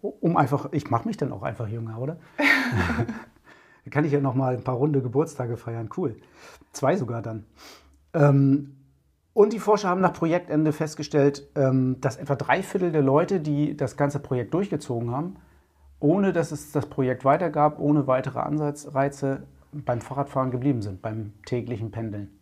um 0.00 0.36
einfach, 0.36 0.72
ich 0.72 0.90
mache 0.90 1.06
mich 1.06 1.16
dann 1.16 1.32
auch 1.32 1.42
einfach 1.42 1.68
jünger, 1.68 1.98
oder? 2.00 2.16
dann 2.38 3.06
kann 3.90 4.04
ich 4.04 4.12
ja 4.12 4.20
noch 4.20 4.34
mal 4.34 4.56
ein 4.56 4.64
paar 4.64 4.76
runde 4.76 5.00
Geburtstage 5.00 5.56
feiern. 5.56 5.88
Cool. 5.96 6.16
Zwei 6.72 6.96
sogar 6.96 7.22
dann. 7.22 7.44
Ähm, 8.14 8.76
und 9.34 9.52
die 9.52 9.58
Forscher 9.58 9.88
haben 9.88 10.00
nach 10.00 10.12
Projektende 10.12 10.72
festgestellt, 10.72 11.48
ähm, 11.56 12.00
dass 12.00 12.16
etwa 12.16 12.36
drei 12.36 12.62
Viertel 12.62 12.92
der 12.92 13.02
Leute, 13.02 13.40
die 13.40 13.76
das 13.76 13.96
ganze 13.96 14.20
Projekt 14.20 14.54
durchgezogen 14.54 15.10
haben, 15.10 15.36
ohne 15.98 16.32
dass 16.32 16.52
es 16.52 16.70
das 16.70 16.86
Projekt 16.86 17.24
weitergab, 17.24 17.80
ohne 17.80 18.06
weitere 18.06 18.38
Ansatzreize 18.38 19.42
beim 19.72 20.00
Fahrradfahren 20.00 20.52
geblieben 20.52 20.82
sind, 20.82 21.02
beim 21.02 21.32
täglichen 21.46 21.90
Pendeln. 21.90 22.38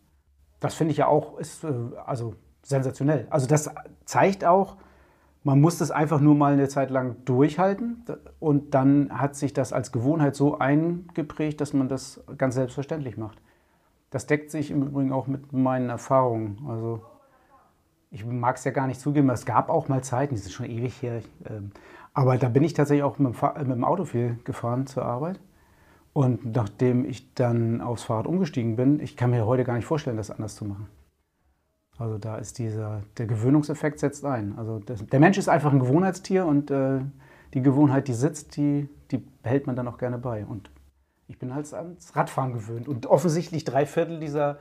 Das 0.59 0.75
finde 0.75 0.91
ich 0.91 0.97
ja 0.97 1.07
auch 1.07 1.39
ist, 1.39 1.63
äh, 1.63 1.73
also 2.05 2.35
sensationell. 2.61 3.27
Also 3.31 3.47
das 3.47 3.71
zeigt 4.05 4.45
auch, 4.45 4.77
man 5.43 5.59
muss 5.59 5.79
das 5.79 5.91
einfach 5.91 6.21
nur 6.21 6.35
mal 6.35 6.53
eine 6.53 6.69
Zeit 6.69 6.89
lang 6.89 7.25
durchhalten 7.25 8.05
und 8.39 8.73
dann 8.75 9.19
hat 9.19 9.35
sich 9.35 9.51
das 9.51 9.73
als 9.73 9.91
Gewohnheit 9.91 10.35
so 10.35 10.59
eingeprägt, 10.59 11.59
dass 11.59 11.73
man 11.73 11.89
das 11.89 12.23
ganz 12.37 12.55
selbstverständlich 12.55 13.17
macht. 13.17 13.41
Das 14.13 14.27
deckt 14.27 14.51
sich 14.51 14.69
im 14.69 14.83
Übrigen 14.83 15.11
auch 15.11 15.25
mit 15.25 15.53
meinen 15.53 15.89
Erfahrungen. 15.89 16.59
Also 16.69 17.01
ich 18.11 18.23
mag 18.23 18.57
es 18.57 18.63
ja 18.63 18.69
gar 18.69 18.85
nicht 18.85 19.01
zugeben, 19.01 19.27
es 19.31 19.43
gab 19.43 19.69
auch 19.69 19.87
mal 19.87 20.03
Zeiten, 20.03 20.35
die 20.35 20.39
sind 20.39 20.51
schon 20.51 20.67
ewig 20.67 21.01
her, 21.01 21.23
ähm, 21.49 21.71
aber 22.13 22.37
da 22.37 22.47
bin 22.47 22.63
ich 22.63 22.75
tatsächlich 22.75 23.01
auch 23.01 23.17
mit 23.17 23.33
dem, 23.41 23.83
Auto 23.83 24.05
viel 24.05 24.37
gefahren 24.43 24.85
zur 24.85 25.03
Arbeit. 25.03 25.39
Und 26.13 26.45
nachdem 26.45 27.05
ich 27.05 27.33
dann 27.33 27.81
aufs 27.81 28.03
Fahrrad 28.03 28.27
umgestiegen 28.27 28.75
bin, 28.75 28.99
ich 28.99 29.17
kann 29.17 29.31
mir 29.31 29.47
heute 29.47 29.63
gar 29.63 29.73
nicht 29.73 29.85
vorstellen, 29.85 30.17
das 30.17 30.29
anders 30.29 30.53
zu 30.53 30.65
machen. 30.65 30.87
Also 31.97 32.19
da 32.19 32.37
ist 32.37 32.59
dieser, 32.59 33.01
der 33.17 33.25
Gewöhnungseffekt 33.25 33.97
setzt 33.97 34.25
ein. 34.25 34.53
Also 34.59 34.77
das, 34.77 35.03
der 35.07 35.19
Mensch 35.19 35.39
ist 35.39 35.49
einfach 35.49 35.73
ein 35.73 35.79
Gewohnheitstier 35.79 36.45
und 36.45 36.69
äh, 36.69 36.99
die 37.55 37.63
Gewohnheit, 37.63 38.07
die 38.07 38.13
sitzt, 38.13 38.57
die, 38.57 38.89
die 39.09 39.17
behält 39.41 39.65
man 39.65 39.75
dann 39.75 39.87
auch 39.87 39.97
gerne 39.97 40.19
bei. 40.19 40.45
Und 40.45 40.69
ich 41.27 41.39
bin 41.39 41.53
halt 41.53 41.71
ans 41.73 42.15
Radfahren 42.15 42.53
gewöhnt. 42.53 42.87
Und 42.87 43.05
offensichtlich 43.05 43.63
drei 43.63 43.85
Viertel 43.85 44.19
dieser, 44.19 44.59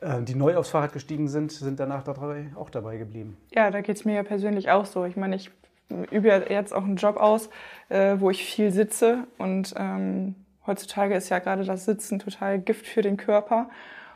äh, 0.00 0.22
die 0.22 0.34
neu 0.34 0.56
aufs 0.56 0.70
Fahrrad 0.70 0.92
gestiegen 0.92 1.28
sind, 1.28 1.52
sind 1.52 1.80
danach 1.80 2.06
auch 2.06 2.70
dabei 2.70 2.96
geblieben. 2.96 3.36
Ja, 3.50 3.70
da 3.70 3.80
geht 3.80 3.96
es 3.96 4.04
mir 4.04 4.14
ja 4.14 4.22
persönlich 4.22 4.70
auch 4.70 4.86
so. 4.86 5.04
Ich 5.04 5.16
meine, 5.16 5.36
ich 5.36 5.50
übe 6.10 6.28
jetzt 6.28 6.74
auch 6.74 6.84
einen 6.84 6.96
Job 6.96 7.16
aus, 7.16 7.48
äh, 7.88 8.16
wo 8.18 8.30
ich 8.30 8.44
viel 8.44 8.70
sitze. 8.70 9.24
Und 9.38 9.74
ähm, 9.76 10.34
heutzutage 10.66 11.14
ist 11.14 11.28
ja 11.30 11.38
gerade 11.38 11.64
das 11.64 11.84
Sitzen 11.84 12.18
total 12.18 12.58
Gift 12.58 12.86
für 12.86 13.02
den 13.02 13.16
Körper. 13.16 13.70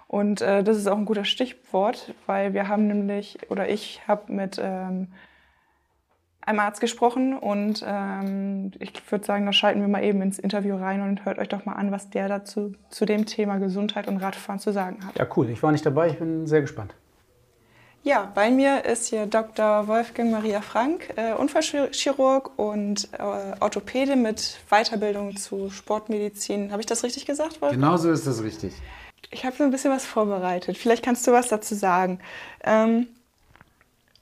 Und 0.09 0.43
äh, 0.43 0.63
das 0.63 0.77
ist 0.77 0.87
auch 0.89 0.99
ein 0.99 1.07
guter 1.07 1.25
Stichwort, 1.25 2.15
weil 2.27 2.53
wir 2.53 2.69
haben 2.69 2.87
nämlich, 2.87 3.39
oder 3.49 3.71
ich 3.71 4.07
habe 4.07 4.31
mit 4.31 4.61
ähm, 4.63 5.09
einem 6.43 6.59
Arzt 6.59 6.81
gesprochen 6.81 7.37
und 7.37 7.85
ähm, 7.87 8.73
ich 8.81 8.93
würde 9.11 9.25
sagen, 9.25 9.47
da 9.47 9.53
schalten 9.53 9.81
wir 9.81 9.89
mal 9.89 10.03
eben 10.03 10.21
ins 10.23 10.39
Interview 10.39 10.77
rein 10.77 11.01
und 11.03 11.25
hört 11.25 11.39
euch 11.39 11.49
doch 11.49 11.65
mal 11.65 11.75
an, 11.75 11.93
was 11.93 12.11
der 12.11 12.29
dazu 12.29 12.75
zu 12.91 13.05
dem 13.05 13.27
Thema 13.27 13.59
Gesundheit 13.59 14.09
und 14.09 14.19
Radfahren 14.19 14.59
zu 14.59 14.73
sagen 14.73 15.07
hat. 15.07 15.17
Ja, 15.19 15.27
cool. 15.37 15.49
Ich 15.51 15.63
war 15.63 15.73
nicht 15.73 15.87
dabei, 15.87 16.09
ich 16.09 16.19
bin 16.19 16.47
sehr 16.47 16.61
gespannt. 16.61 16.95
Ja, 18.05 18.33
bei 18.35 18.51
mir 18.51 18.85
ist 18.85 19.07
hier 19.07 19.27
Dr. 19.27 19.87
Wolfgang 19.87 20.33
Maria 20.33 20.61
Frank, 20.61 21.15
äh, 21.15 21.35
Unfallchirurg 21.35 22.59
und 22.59 23.09
äh, 23.13 23.23
Orthopäde 23.61 24.17
mit 24.17 24.59
Weiterbildung 24.71 25.37
zu 25.37 25.71
Sportmedizin. 25.71 26.73
Habe 26.73 26.81
ich 26.81 26.87
das 26.87 27.05
richtig 27.05 27.27
gesagt, 27.27 27.63
Wolfgang? 27.63 27.81
Genau 27.81 27.97
so 27.97 28.11
ist 28.11 28.27
das 28.27 28.43
richtig. 28.43 28.75
Ich 29.31 29.45
habe 29.45 29.55
so 29.57 29.63
ein 29.63 29.71
bisschen 29.71 29.93
was 29.93 30.05
vorbereitet. 30.05 30.77
Vielleicht 30.77 31.05
kannst 31.05 31.25
du 31.29 31.33
was 31.33 31.47
dazu 31.47 31.77
sagen. 31.77 32.19
Ähm, 32.65 33.07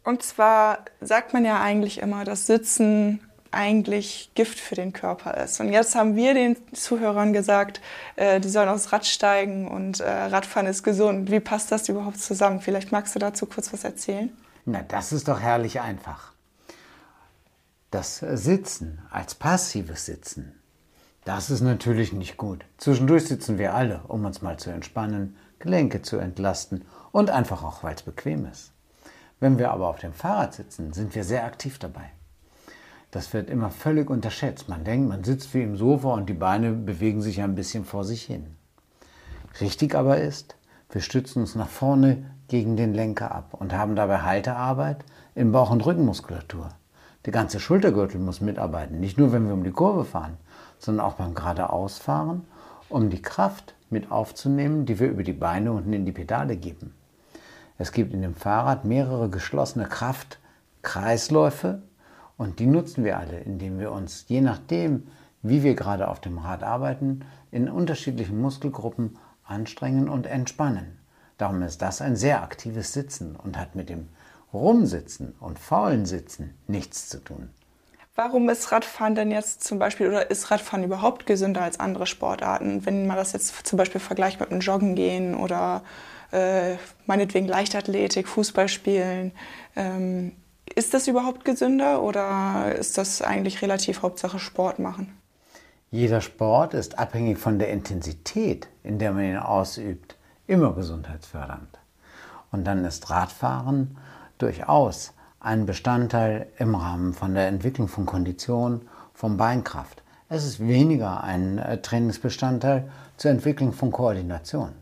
und 0.05 0.23
zwar 0.23 0.85
sagt 1.01 1.33
man 1.33 1.45
ja 1.45 1.61
eigentlich 1.61 1.99
immer, 1.99 2.25
dass 2.25 2.47
Sitzen 2.47 3.21
eigentlich 3.53 4.31
Gift 4.35 4.61
für 4.61 4.75
den 4.75 4.93
Körper 4.93 5.37
ist. 5.43 5.61
Und 5.61 5.73
jetzt 5.73 5.95
haben 5.95 6.15
wir 6.15 6.35
den 6.35 6.57
Zuhörern 6.73 7.33
gesagt, 7.33 7.81
äh, 8.17 8.41
die 8.41 8.49
sollen 8.49 8.69
aufs 8.69 8.93
Rad 8.93 9.07
steigen 9.07 9.69
und 9.69 10.01
äh, 10.01 10.09
Radfahren 10.09 10.67
ist 10.67 10.83
gesund. 10.83 11.31
Wie 11.31 11.41
passt 11.41 11.73
das 11.73 11.89
überhaupt 11.89 12.21
zusammen? 12.21 12.61
Vielleicht 12.61 12.93
magst 12.93 13.15
du 13.15 13.19
dazu 13.19 13.47
kurz 13.47 13.73
was 13.73 13.85
erzählen? 13.85 14.31
Na, 14.67 14.83
das 14.83 15.13
ist 15.13 15.29
doch 15.29 15.41
herrlich 15.41 15.81
einfach. 15.81 16.33
Das 17.91 18.19
Sitzen 18.19 19.03
als 19.11 19.35
passives 19.35 20.07
Sitzen, 20.07 20.55
das 21.25 21.51
ist 21.51 21.61
natürlich 21.61 22.13
nicht 22.13 22.37
gut. 22.37 22.65
Zwischendurch 22.79 23.27
sitzen 23.27 23.59
wir 23.59 23.75
alle, 23.75 24.03
um 24.07 24.25
uns 24.25 24.43
mal 24.43 24.59
zu 24.59 24.71
entspannen, 24.71 25.37
Gelenke 25.59 26.03
zu 26.03 26.19
entlasten 26.19 26.85
und 27.11 27.31
einfach 27.31 27.65
auch, 27.65 27.83
weil 27.83 27.95
es 27.95 28.03
bequem 28.03 28.47
ist. 28.47 28.73
Wenn 29.41 29.59
wir 29.59 29.71
aber 29.71 29.89
auf 29.89 29.99
dem 29.99 30.13
Fahrrad 30.13 30.55
sitzen, 30.55 30.93
sind 30.93 31.15
wir 31.15 31.25
sehr 31.25 31.45
aktiv 31.45 31.79
dabei. 31.79 32.11
Das 33.11 33.33
wird 33.33 33.51
immer 33.51 33.71
völlig 33.71 34.11
unterschätzt. 34.11 34.69
Man 34.69 34.85
denkt, 34.85 35.09
man 35.09 35.25
sitzt 35.25 35.53
wie 35.55 35.63
im 35.63 35.77
Sofa 35.77 36.13
und 36.13 36.29
die 36.29 36.35
Beine 36.35 36.73
bewegen 36.73 37.23
sich 37.23 37.41
ein 37.41 37.55
bisschen 37.55 37.85
vor 37.85 38.05
sich 38.05 38.23
hin. 38.23 38.55
Richtig 39.61 39.95
aber 39.95 40.19
ist, 40.19 40.57
wir 40.91 41.01
stützen 41.01 41.41
uns 41.41 41.55
nach 41.55 41.69
vorne 41.69 42.31
gegen 42.49 42.77
den 42.77 42.95
Lenker 42.95 43.35
ab 43.35 43.55
und 43.55 43.73
haben 43.73 43.97
dabei 43.97 44.19
Haltearbeit 44.19 45.05
in 45.35 45.53
Bauch- 45.53 45.71
und 45.71 45.87
Rückenmuskulatur. 45.87 46.69
Der 47.25 47.33
ganze 47.33 47.61
Schultergürtel 47.61 48.21
muss 48.21 48.41
mitarbeiten, 48.41 49.01
nicht 49.01 49.19
nur 49.19 49.33
wenn 49.33 49.47
wir 49.47 49.55
um 49.55 49.65
die 49.65 49.73
Kurve 49.73 50.05
fahren, 50.05 50.37
sondern 50.79 51.07
auch 51.07 51.15
beim 51.15 51.35
Es 57.81 57.93
gibt 57.93 58.13
in 58.13 58.21
dem 58.21 58.35
Fahrrad 58.35 58.85
mehrere 58.85 59.31
geschlossene 59.31 59.87
Kraftkreisläufe 59.87 61.81
und 62.37 62.59
die 62.59 62.67
nutzen 62.67 63.05
wir 63.05 63.19
alle, 63.19 63.39
indem 63.41 63.79
wir 63.79 63.91
uns, 63.91 64.27
je 64.29 64.43
nachdem, 64.43 65.07
wie 65.41 65.63
wir 65.63 65.75
gerade 65.75 66.09
auf 66.09 66.21
dem 66.21 66.37
Rad 66.37 66.63
arbeiten, 66.63 67.25
in 67.51 67.71
unterschiedlichen 67.71 68.39
Muskelgruppen 68.39 69.17
anstrengen 69.45 70.11
und 70.11 70.27
entspannen. 70.27 70.99
Darum 71.39 71.63
ist 71.63 71.81
das 71.81 72.03
ein 72.03 72.17
sehr 72.17 72.43
aktives 72.43 72.93
Sitzen 72.93 73.35
und 73.35 73.57
hat 73.57 73.75
mit 73.75 73.89
dem 73.89 74.09
Rumsitzen 74.53 75.35
und 75.41 75.59
faulen 75.59 76.05
Sitzen 76.05 76.53
nichts 76.67 77.09
zu 77.09 77.25
tun. 77.25 77.49
Warum 78.15 78.51
ist 78.51 78.71
Radfahren 78.73 79.15
denn 79.15 79.31
jetzt 79.31 79.65
zum 79.65 79.79
Beispiel 79.79 80.09
oder 80.09 80.31
ist 80.31 80.51
Radfahren 80.51 80.85
überhaupt 80.85 81.25
gesünder 81.25 81.63
als 81.63 81.81
andere 81.81 82.07
Sportarten? 82.07 82.85
Wenn 82.85 83.07
man 83.07 83.17
das 83.17 83.33
jetzt 83.33 83.67
zum 83.67 83.79
Beispiel 83.79 84.03
vergleicht 84.03 84.39
mit 84.39 84.51
dem 84.51 84.61
Joggen 84.61 84.95
gehen 84.95 85.35
oder 85.35 85.83
äh, 86.33 86.77
meinetwegen 87.07 87.47
Leichtathletik, 87.47 88.29
Fußball 88.29 88.69
spielen, 88.69 89.33
ähm, 89.77 90.33
ist 90.75 90.95
das 90.95 91.09
überhaupt 91.09 91.45
gesünder 91.45 92.03
oder 92.03 92.75
ist 92.79 92.97
das 92.97 93.23
eigentlich 93.23 93.61
relativ 93.63 94.03
Hauptsache 94.03 94.39
Sport 94.39 94.79
machen? 94.79 95.17
Jeder 95.91 96.21
Sport 96.21 96.75
ist 96.75 96.99
abhängig 96.99 97.39
von 97.39 97.59
der 97.59 97.71
Intensität, 97.71 98.69
in 98.85 99.01
der 99.01 99.13
man 99.13 99.25
ihn 99.25 99.37
ausübt, 99.37 100.17
immer 100.47 100.73
gesundheitsfördernd. 100.73 101.81
Und 102.53 102.65
dann 102.65 102.85
ist 102.85 103.11
Radfahren 103.11 103.97
durchaus 104.39 105.13
ein 105.41 105.67
Bestandteil 105.67 106.47
im 106.59 106.75
Rahmen 106.75 107.15
von 107.15 107.35
der 107.35 107.49
Entwicklung 107.49 107.89
von 107.89 108.07
Kondition, 108.07 108.83
von 109.15 109.37
Beinkraft. 109.37 110.03
Es 110.29 110.45
ist 110.45 110.61
weniger 110.61 111.25
ein 111.25 111.59
äh, 111.59 111.83
Trainingsbestandteil 111.83 112.91
zur 113.17 113.33
Entwicklung 113.33 113.73
von 113.73 113.91
Koordination. 113.91 114.73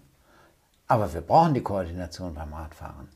Aber 0.88 1.12
wir 1.12 1.20
brauchen 1.20 1.54
die 1.54 1.62
Koordination 1.62 2.34
beim 2.34 2.52
Radfahren. 2.54 3.08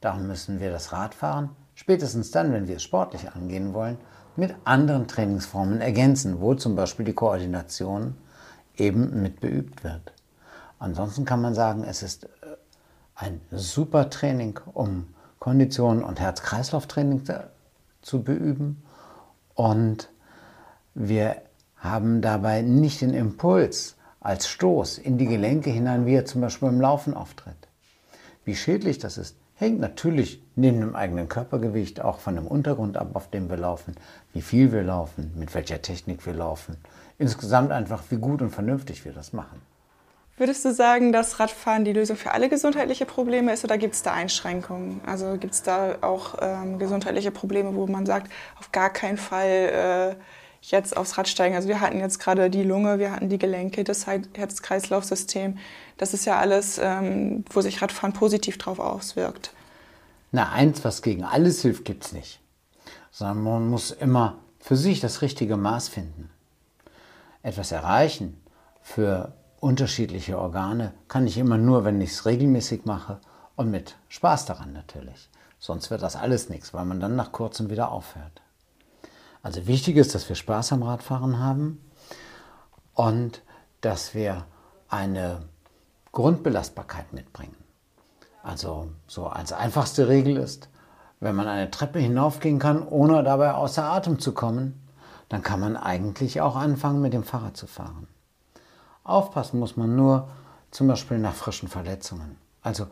Darum 0.00 0.26
müssen 0.26 0.60
wir 0.60 0.70
das 0.72 0.92
Radfahren, 0.92 1.50
spätestens 1.74 2.30
dann, 2.30 2.52
wenn 2.52 2.66
wir 2.66 2.76
es 2.76 2.82
sportlich 2.82 3.30
angehen 3.30 3.72
wollen, 3.72 3.98
mit 4.36 4.54
anderen 4.64 5.06
Trainingsformen 5.06 5.80
ergänzen, 5.80 6.40
wo 6.40 6.54
zum 6.54 6.74
Beispiel 6.74 7.04
die 7.04 7.12
Koordination 7.12 8.16
eben 8.76 9.22
mit 9.22 9.40
beübt 9.40 9.84
wird. 9.84 10.12
Ansonsten 10.78 11.24
kann 11.24 11.42
man 11.42 11.54
sagen, 11.54 11.84
es 11.84 12.02
ist 12.02 12.24
äh, 12.24 12.28
ein 13.14 13.40
super 13.50 14.10
Training, 14.10 14.58
um 14.72 15.14
Kondition 15.38 16.02
und 16.02 16.18
Herz-Kreislauf-Training 16.18 17.22
zu 18.02 18.22
beüben. 18.22 18.82
Und 19.54 20.10
wir 20.94 21.36
haben 21.76 22.22
dabei 22.22 22.62
nicht 22.62 23.00
den 23.00 23.14
Impuls 23.14 23.96
als 24.20 24.48
Stoß 24.48 24.98
in 24.98 25.18
die 25.18 25.26
Gelenke 25.26 25.70
hinein, 25.70 26.06
wie 26.06 26.14
er 26.14 26.26
zum 26.26 26.40
Beispiel 26.40 26.68
beim 26.68 26.80
Laufen 26.80 27.14
auftritt. 27.14 27.68
Wie 28.44 28.54
schädlich 28.54 28.98
das 28.98 29.18
ist, 29.18 29.36
hängt 29.54 29.80
natürlich 29.80 30.42
neben 30.56 30.80
dem 30.80 30.96
eigenen 30.96 31.28
Körpergewicht 31.28 32.00
auch 32.00 32.20
von 32.20 32.34
dem 32.34 32.46
Untergrund 32.46 32.96
ab, 32.96 33.10
auf 33.14 33.30
dem 33.30 33.50
wir 33.50 33.56
laufen, 33.56 33.94
wie 34.32 34.42
viel 34.42 34.72
wir 34.72 34.82
laufen, 34.82 35.32
mit 35.36 35.54
welcher 35.54 35.82
Technik 35.82 36.24
wir 36.26 36.34
laufen. 36.34 36.76
Insgesamt 37.18 37.70
einfach, 37.70 38.02
wie 38.10 38.16
gut 38.16 38.40
und 38.40 38.50
vernünftig 38.50 39.04
wir 39.04 39.12
das 39.12 39.32
machen. 39.32 39.60
Würdest 40.38 40.64
du 40.64 40.72
sagen, 40.72 41.12
dass 41.12 41.38
Radfahren 41.38 41.84
die 41.84 41.92
Lösung 41.92 42.16
für 42.16 42.32
alle 42.32 42.48
gesundheitliche 42.48 43.04
Probleme 43.04 43.52
ist 43.52 43.62
oder 43.62 43.76
gibt 43.76 43.94
es 43.94 44.02
da 44.02 44.14
Einschränkungen? 44.14 45.02
Also 45.04 45.36
gibt 45.36 45.52
es 45.52 45.62
da 45.62 45.96
auch 46.00 46.36
ähm, 46.40 46.78
gesundheitliche 46.78 47.30
Probleme, 47.30 47.74
wo 47.74 47.86
man 47.86 48.06
sagt, 48.06 48.32
auf 48.58 48.72
gar 48.72 48.88
keinen 48.88 49.18
Fall 49.18 50.16
äh, 50.16 50.39
jetzt 50.62 50.96
aufs 50.96 51.16
Rad 51.16 51.28
steigen? 51.28 51.54
Also 51.54 51.68
wir 51.68 51.80
hatten 51.80 52.00
jetzt 52.00 52.18
gerade 52.18 52.50
die 52.50 52.62
Lunge, 52.62 52.98
wir 52.98 53.12
hatten 53.12 53.28
die 53.28 53.38
Gelenke, 53.38 53.84
das 53.84 54.06
Herz-Kreislauf-System. 54.06 55.58
Das 55.96 56.14
ist 56.14 56.24
ja 56.24 56.38
alles, 56.38 56.78
ähm, 56.78 57.44
wo 57.50 57.60
sich 57.60 57.80
Radfahren 57.80 58.12
positiv 58.12 58.58
drauf 58.58 58.78
auswirkt. 58.78 59.52
Na, 60.32 60.52
eins, 60.52 60.84
was 60.84 61.02
gegen 61.02 61.24
alles 61.24 61.62
hilft, 61.62 61.84
gibt 61.84 62.04
es 62.04 62.12
nicht. 62.12 62.40
Sondern 63.10 63.42
man 63.42 63.68
muss 63.68 63.90
immer 63.90 64.38
für 64.60 64.76
sich 64.76 65.00
das 65.00 65.22
richtige 65.22 65.56
Maß 65.56 65.88
finden. 65.88 66.30
Etwas 67.42 67.72
erreichen 67.72 68.40
für 68.82 69.32
unterschiedliche 69.60 70.38
Organe 70.38 70.92
kann 71.08 71.26
ich 71.26 71.38
immer 71.38 71.58
nur, 71.58 71.84
wenn 71.84 72.00
ich 72.00 72.10
es 72.10 72.26
regelmäßig 72.26 72.84
mache 72.84 73.18
und 73.56 73.70
mit 73.70 73.96
Spaß 74.08 74.46
daran 74.46 74.72
natürlich. 74.72 75.28
Sonst 75.58 75.90
wird 75.90 76.02
das 76.02 76.16
alles 76.16 76.48
nichts, 76.48 76.72
weil 76.72 76.84
man 76.84 77.00
dann 77.00 77.16
nach 77.16 77.32
kurzem 77.32 77.68
wieder 77.68 77.90
aufhört. 77.90 78.40
Also 79.42 79.66
wichtig 79.66 79.96
ist, 79.96 80.14
dass 80.14 80.28
wir 80.28 80.36
Spaß 80.36 80.72
am 80.72 80.82
Radfahren 80.82 81.38
haben 81.38 81.80
und 82.94 83.42
dass 83.80 84.14
wir 84.14 84.44
eine 84.88 85.42
Grundbelastbarkeit 86.12 87.12
mitbringen. 87.12 87.56
Also 88.42 88.88
so 89.06 89.26
als 89.26 89.52
einfachste 89.52 90.08
Regel 90.08 90.36
ist, 90.36 90.68
wenn 91.20 91.36
man 91.36 91.48
eine 91.48 91.70
Treppe 91.70 91.98
hinaufgehen 91.98 92.58
kann, 92.58 92.86
ohne 92.86 93.22
dabei 93.22 93.52
außer 93.52 93.84
Atem 93.84 94.18
zu 94.18 94.32
kommen, 94.32 94.80
dann 95.28 95.42
kann 95.42 95.60
man 95.60 95.76
eigentlich 95.76 96.40
auch 96.40 96.56
anfangen, 96.56 97.00
mit 97.00 97.12
dem 97.12 97.22
Fahrrad 97.22 97.56
zu 97.56 97.66
fahren. 97.66 98.08
Aufpassen 99.04 99.60
muss 99.60 99.76
man 99.76 99.96
nur 99.96 100.28
zum 100.70 100.88
Beispiel 100.88 101.18
nach 101.18 101.34
frischen 101.34 101.68
Verletzungen. 101.68 102.36
Also 102.62 102.86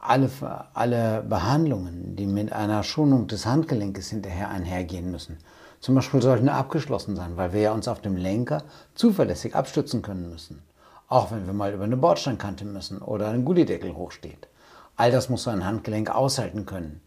alle, 0.00 0.30
alle 0.74 1.22
Behandlungen, 1.22 2.16
die 2.16 2.26
mit 2.26 2.52
einer 2.52 2.82
Schonung 2.82 3.26
des 3.26 3.46
Handgelenkes 3.46 4.10
hinterher 4.10 4.48
einhergehen 4.48 5.10
müssen, 5.10 5.38
zum 5.80 5.94
Beispiel 5.94 6.22
sollten 6.22 6.48
abgeschlossen 6.48 7.16
sein, 7.16 7.36
weil 7.36 7.52
wir 7.52 7.60
ja 7.60 7.72
uns 7.72 7.88
auf 7.88 8.00
dem 8.00 8.16
Lenker 8.16 8.62
zuverlässig 8.94 9.54
abstützen 9.54 10.02
können 10.02 10.30
müssen. 10.30 10.62
Auch 11.08 11.30
wenn 11.30 11.46
wir 11.46 11.52
mal 11.52 11.72
über 11.72 11.84
eine 11.84 11.96
Bordsteinkante 11.96 12.64
müssen 12.64 12.98
oder 12.98 13.28
ein 13.28 13.44
Gullideckel 13.44 13.94
hochsteht. 13.94 14.48
All 14.96 15.10
das 15.10 15.28
muss 15.28 15.44
so 15.44 15.50
ein 15.50 15.64
Handgelenk 15.64 16.10
aushalten 16.10 16.66
können. 16.66 17.00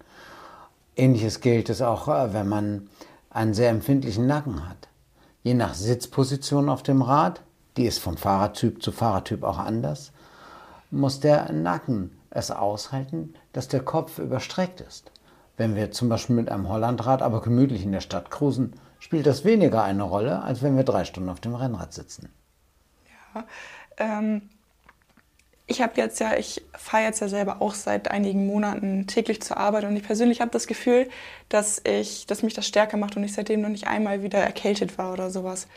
Ähnliches 0.95 1.41
gilt 1.41 1.69
es 1.69 1.81
auch, 1.81 2.07
äh, 2.07 2.33
wenn 2.33 2.47
man 2.47 2.89
einen 3.29 3.53
sehr 3.53 3.69
empfindlichen 3.69 4.27
Nacken 4.27 4.67
hat. 4.67 4.87
Je 5.43 5.53
nach 5.53 5.73
Sitzposition 5.73 6.69
auf 6.69 6.83
dem 6.83 7.01
Rad 7.01 7.41
die 7.77 7.85
ist 7.85 7.99
vom 7.99 8.17
Fahrertyp 8.17 8.83
zu 8.83 8.91
Fahrertyp 8.91 9.43
auch 9.43 9.57
anders, 9.57 10.11
muss 10.89 11.19
der 11.19 11.51
Nacken 11.51 12.17
es 12.29 12.51
aushalten, 12.51 13.33
dass 13.53 13.67
der 13.67 13.81
Kopf 13.81 14.19
überstreckt 14.19 14.81
ist. 14.81 15.11
Wenn 15.57 15.75
wir 15.75 15.91
zum 15.91 16.09
Beispiel 16.09 16.35
mit 16.35 16.49
einem 16.49 16.69
Hollandrad 16.69 17.21
aber 17.21 17.41
gemütlich 17.41 17.83
in 17.83 17.91
der 17.91 18.01
Stadt 18.01 18.31
cruisen, 18.31 18.73
spielt 18.99 19.25
das 19.25 19.45
weniger 19.45 19.83
eine 19.83 20.03
Rolle, 20.03 20.41
als 20.41 20.61
wenn 20.61 20.77
wir 20.77 20.83
drei 20.83 21.05
Stunden 21.05 21.29
auf 21.29 21.39
dem 21.39 21.55
Rennrad 21.55 21.93
sitzen. 21.93 22.29
Ja, 23.35 23.45
ähm, 23.97 24.49
ich 25.71 25.81
habe 25.81 25.93
jetzt 25.95 26.19
ja, 26.19 26.35
ich 26.37 26.61
fahre 26.77 27.03
jetzt 27.03 27.21
ja 27.21 27.27
selber 27.27 27.61
auch 27.61 27.73
seit 27.73 28.11
einigen 28.11 28.45
Monaten 28.45 29.07
täglich 29.07 29.41
zur 29.41 29.57
Arbeit 29.57 29.85
und 29.85 29.95
ich 29.95 30.03
persönlich 30.03 30.41
habe 30.41 30.51
das 30.51 30.67
Gefühl, 30.67 31.09
dass 31.49 31.81
ich, 31.85 32.27
dass 32.27 32.43
mich 32.43 32.53
das 32.53 32.67
stärker 32.67 32.97
macht 32.97 33.15
und 33.15 33.23
ich 33.23 33.33
seitdem 33.33 33.61
noch 33.61 33.69
nicht 33.69 33.87
einmal 33.87 34.21
wieder 34.21 34.39
erkältet 34.39 34.97
war 34.97 35.13
oder 35.13 35.29
sowas. 35.29 35.67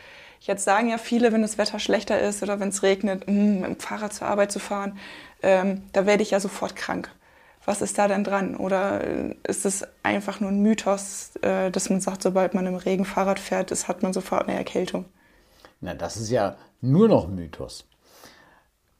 Jetzt 0.41 0.65
sagen 0.65 0.89
ja 0.89 0.97
viele, 0.97 1.31
wenn 1.31 1.41
das 1.41 1.57
Wetter 1.57 1.79
schlechter 1.79 2.19
ist 2.19 2.43
oder 2.43 2.59
wenn 2.59 2.69
es 2.69 2.83
regnet, 2.83 3.27
mh, 3.27 3.33
mm, 3.33 3.59
mit 3.61 3.69
dem 3.69 3.79
Fahrrad 3.79 4.13
zur 4.13 4.27
Arbeit 4.27 4.51
zu 4.51 4.59
fahren, 4.59 4.97
ähm, 5.41 5.83
da 5.93 6.05
werde 6.05 6.23
ich 6.23 6.31
ja 6.31 6.39
sofort 6.39 6.75
krank. 6.75 7.09
Was 7.65 7.81
ist 7.81 7.97
da 7.97 8.07
denn 8.07 8.23
dran? 8.23 8.55
Oder 8.55 9.03
äh, 9.03 9.35
ist 9.43 9.65
es 9.65 9.85
einfach 10.03 10.39
nur 10.39 10.51
ein 10.51 10.61
Mythos, 10.61 11.31
äh, 11.41 11.71
dass 11.71 11.89
man 11.89 11.99
sagt, 11.99 12.21
sobald 12.21 12.53
man 12.53 12.67
im 12.67 12.75
Regen 12.75 13.05
Fahrrad 13.05 13.39
fährt, 13.39 13.71
ist, 13.71 13.87
hat 13.87 14.03
man 14.03 14.13
sofort 14.13 14.47
eine 14.47 14.57
Erkältung? 14.57 15.05
Na, 15.81 15.95
das 15.95 16.17
ist 16.17 16.29
ja 16.29 16.55
nur 16.81 17.07
noch 17.07 17.27
Mythos. 17.27 17.85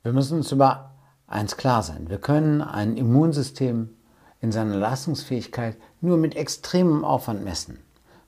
Wir 0.03 0.13
müssen 0.13 0.37
uns 0.37 0.51
über 0.51 0.91
eins 1.27 1.57
klar 1.57 1.83
sein. 1.83 2.09
Wir 2.09 2.17
können 2.17 2.61
ein 2.61 2.97
Immunsystem 2.97 3.95
in 4.41 4.51
seiner 4.51 4.75
Leistungsfähigkeit 4.75 5.77
nur 6.01 6.17
mit 6.17 6.35
extremem 6.35 7.05
Aufwand 7.05 7.43
messen. 7.43 7.79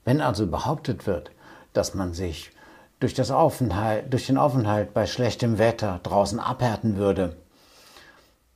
Wenn 0.05 0.21
also 0.21 0.47
behauptet 0.47 1.05
wird, 1.05 1.31
dass 1.73 1.93
man 1.93 2.13
sich 2.13 2.51
durch, 2.99 3.13
das 3.13 3.29
Aufenthalt, 3.29 4.11
durch 4.11 4.27
den 4.27 4.37
Aufenthalt 4.37 4.93
bei 4.93 5.05
schlechtem 5.05 5.57
Wetter 5.57 5.99
draußen 6.01 6.39
abhärten 6.39 6.97
würde. 6.97 7.35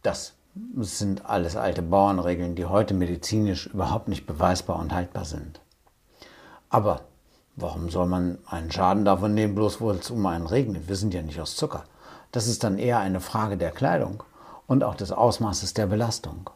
Das 0.01 0.33
sind 0.77 1.25
alles 1.25 1.55
alte 1.55 1.81
Bauernregeln, 1.81 2.55
die 2.55 2.65
heute 2.65 2.93
medizinisch 2.93 3.67
überhaupt 3.67 4.07
nicht 4.07 4.25
beweisbar 4.25 4.79
und 4.79 4.93
haltbar 4.93 5.25
sind. 5.25 5.61
Aber 6.69 7.01
warum 7.55 7.89
soll 7.89 8.07
man 8.07 8.37
einen 8.45 8.71
Schaden 8.71 9.05
davon 9.05 9.33
nehmen, 9.33 9.55
bloß 9.55 9.79
wo 9.79 9.91
es 9.91 10.11
um 10.11 10.25
einen 10.25 10.47
regnet? 10.47 10.87
Wir 10.87 10.95
sind 10.95 11.13
ja 11.13 11.21
nicht 11.21 11.39
aus 11.39 11.55
Zucker. 11.55 11.83
Das 12.31 12.47
ist 12.47 12.63
dann 12.63 12.77
eher 12.77 12.99
eine 12.99 13.21
Frage 13.21 13.57
der 13.57 13.71
Kleidung 13.71 14.23
und 14.67 14.83
auch 14.83 14.95
des 14.95 15.11
Ausmaßes 15.11 15.73
der 15.73 15.87
Belastung. 15.87 16.49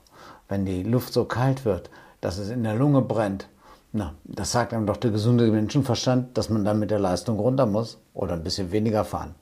Wenn 0.47 0.65
die 0.65 0.83
Luft 0.83 1.13
so 1.13 1.25
kalt 1.25 1.65
wird, 1.65 1.89
dass 2.21 2.37
es 2.37 2.49
in 2.49 2.63
der 2.63 2.75
Lunge 2.75 3.01
brennt, 3.01 3.47
na, 3.91 4.13
das 4.25 4.51
sagt 4.51 4.73
einem 4.73 4.87
doch 4.87 4.97
der 4.97 5.11
gesunde 5.11 5.49
Menschenverstand, 5.49 6.37
dass 6.37 6.49
man 6.49 6.65
dann 6.65 6.79
mit 6.79 6.91
der 6.91 6.99
Leistung 6.99 7.39
runter 7.39 7.65
muss 7.65 7.97
oder 8.13 8.33
ein 8.33 8.43
bisschen 8.43 8.71
weniger 8.71 9.05
fahren. 9.05 9.35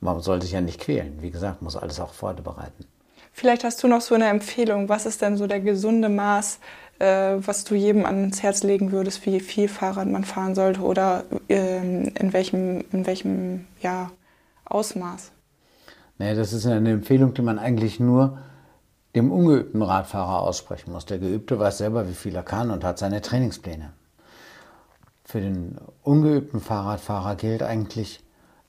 Man 0.00 0.20
soll 0.20 0.42
sich 0.42 0.52
ja 0.52 0.60
nicht 0.60 0.80
quälen. 0.80 1.22
Wie 1.22 1.30
gesagt, 1.30 1.62
muss 1.62 1.76
alles 1.76 1.98
auch 2.00 2.12
vorbereiten. 2.12 2.84
Vielleicht 3.32 3.64
hast 3.64 3.82
du 3.82 3.88
noch 3.88 4.02
so 4.02 4.14
eine 4.14 4.26
Empfehlung. 4.26 4.88
Was 4.88 5.06
ist 5.06 5.22
denn 5.22 5.36
so 5.36 5.46
der 5.46 5.60
gesunde 5.60 6.08
Maß, 6.08 6.58
äh, 6.98 7.34
was 7.38 7.64
du 7.64 7.74
jedem 7.74 8.04
ans 8.04 8.42
Herz 8.42 8.62
legen 8.62 8.92
würdest, 8.92 9.24
wie 9.26 9.40
viel 9.40 9.68
Fahrrad 9.68 10.08
man 10.08 10.24
fahren 10.24 10.54
sollte 10.54 10.80
oder 10.80 11.24
äh, 11.48 11.78
in 11.78 12.32
welchem, 12.32 12.84
in 12.92 13.06
welchem 13.06 13.66
ja, 13.80 14.10
Ausmaß? 14.66 15.32
Nee, 16.18 16.34
das 16.34 16.52
ist 16.52 16.66
eine 16.66 16.92
Empfehlung, 16.92 17.34
die 17.34 17.42
man 17.42 17.58
eigentlich 17.58 17.98
nur 17.98 18.38
dem 19.16 19.32
ungeübten 19.32 19.82
Radfahrer 19.82 20.40
aussprechen 20.40 20.92
muss. 20.92 21.06
Der 21.06 21.18
Geübte 21.18 21.58
weiß 21.58 21.78
selber, 21.78 22.08
wie 22.08 22.14
viel 22.14 22.34
er 22.34 22.42
kann 22.42 22.70
und 22.70 22.84
hat 22.84 22.98
seine 22.98 23.20
Trainingspläne. 23.20 23.92
Für 25.24 25.40
den 25.40 25.78
ungeübten 26.02 26.60
Fahrradfahrer 26.60 27.36
gilt 27.36 27.62
eigentlich, 27.62 28.22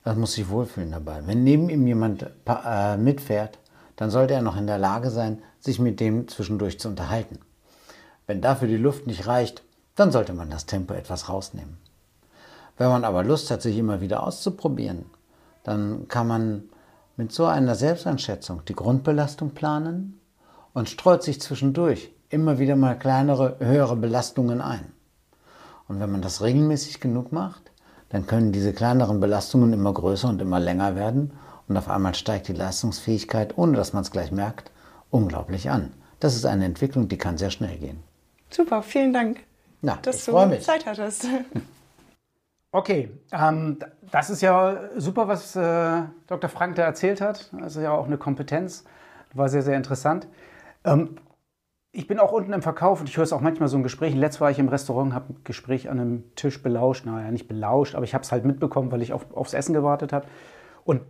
er 0.04 0.14
muss 0.14 0.34
sich 0.34 0.48
wohlfühlen 0.48 0.90
dabei. 0.90 1.20
Wenn 1.26 1.44
neben 1.44 1.68
ihm 1.68 1.86
jemand 1.86 2.30
äh, 2.46 2.96
mitfährt, 2.96 3.58
dann 3.96 4.10
sollte 4.10 4.34
er 4.34 4.42
noch 4.42 4.56
in 4.56 4.66
der 4.66 4.78
Lage 4.78 5.10
sein, 5.10 5.42
sich 5.60 5.78
mit 5.78 6.00
dem 6.00 6.28
zwischendurch 6.28 6.78
zu 6.78 6.88
unterhalten. 6.88 7.38
Wenn 8.26 8.40
dafür 8.40 8.68
die 8.68 8.76
Luft 8.76 9.06
nicht 9.06 9.26
reicht, 9.26 9.62
dann 9.94 10.10
sollte 10.10 10.32
man 10.32 10.50
das 10.50 10.66
Tempo 10.66 10.94
etwas 10.94 11.28
rausnehmen. 11.28 11.78
Wenn 12.76 12.88
man 12.88 13.04
aber 13.04 13.22
Lust 13.22 13.50
hat, 13.50 13.62
sich 13.62 13.78
immer 13.78 14.00
wieder 14.00 14.24
auszuprobieren, 14.24 15.06
dann 15.62 16.08
kann 16.08 16.26
man 16.26 16.64
mit 17.16 17.32
so 17.32 17.46
einer 17.46 17.76
Selbsteinschätzung 17.76 18.64
die 18.66 18.74
Grundbelastung 18.74 19.50
planen 19.50 20.20
und 20.72 20.88
streut 20.88 21.22
sich 21.22 21.40
zwischendurch 21.40 22.10
immer 22.30 22.58
wieder 22.58 22.74
mal 22.74 22.98
kleinere, 22.98 23.56
höhere 23.60 23.94
Belastungen 23.94 24.60
ein. 24.60 24.92
Und 25.86 26.00
wenn 26.00 26.10
man 26.10 26.22
das 26.22 26.42
regelmäßig 26.42 26.98
genug 26.98 27.30
macht, 27.30 27.70
dann 28.08 28.26
können 28.26 28.50
diese 28.50 28.72
kleineren 28.72 29.20
Belastungen 29.20 29.72
immer 29.72 29.92
größer 29.92 30.28
und 30.28 30.42
immer 30.42 30.58
länger 30.58 30.96
werden 30.96 31.32
und 31.68 31.76
auf 31.76 31.88
einmal 31.88 32.14
steigt 32.14 32.48
die 32.48 32.52
Leistungsfähigkeit, 32.52 33.56
ohne 33.56 33.76
dass 33.76 33.92
man 33.92 34.02
es 34.02 34.10
gleich 34.10 34.32
merkt, 34.32 34.70
unglaublich 35.10 35.70
an. 35.70 35.92
Das 36.20 36.34
ist 36.36 36.44
eine 36.46 36.64
Entwicklung, 36.64 37.08
die 37.08 37.18
kann 37.18 37.38
sehr 37.38 37.50
schnell 37.50 37.76
gehen. 37.76 38.02
Super, 38.50 38.82
vielen 38.82 39.12
Dank, 39.12 39.40
Na, 39.82 39.98
dass 40.02 40.16
ich 40.16 40.24
du 40.26 40.32
freue 40.32 40.46
mich. 40.46 40.62
Zeit 40.62 40.86
hattest. 40.86 41.26
Okay, 42.76 43.08
ähm, 43.30 43.78
das 44.10 44.30
ist 44.30 44.42
ja 44.42 44.80
super, 44.96 45.28
was 45.28 45.54
äh, 45.54 46.02
Dr. 46.26 46.50
Frank 46.50 46.74
da 46.74 46.82
erzählt 46.82 47.20
hat. 47.20 47.48
Das 47.52 47.76
ist 47.76 47.82
ja 47.82 47.92
auch 47.92 48.06
eine 48.06 48.18
Kompetenz. 48.18 48.82
War 49.32 49.48
sehr, 49.48 49.62
sehr 49.62 49.76
interessant. 49.76 50.26
Ähm, 50.84 51.10
ich 51.92 52.08
bin 52.08 52.18
auch 52.18 52.32
unten 52.32 52.52
im 52.52 52.62
Verkauf 52.62 52.98
und 52.98 53.08
ich 53.08 53.16
höre 53.16 53.22
es 53.22 53.32
auch 53.32 53.40
manchmal 53.40 53.68
so 53.68 53.76
in 53.76 53.84
Gesprächen. 53.84 54.18
Letztes 54.18 54.40
war 54.40 54.50
ich 54.50 54.58
im 54.58 54.66
Restaurant, 54.66 55.14
habe 55.14 55.34
ein 55.34 55.44
Gespräch 55.44 55.88
an 55.88 56.00
einem 56.00 56.34
Tisch 56.34 56.64
belauscht. 56.64 57.06
Naja, 57.06 57.30
nicht 57.30 57.46
belauscht, 57.46 57.94
aber 57.94 58.02
ich 58.02 58.12
habe 58.12 58.24
es 58.24 58.32
halt 58.32 58.44
mitbekommen, 58.44 58.90
weil 58.90 59.02
ich 59.02 59.12
auf, 59.12 59.24
aufs 59.36 59.54
Essen 59.54 59.72
gewartet 59.72 60.12
habe. 60.12 60.26
Und 60.84 61.02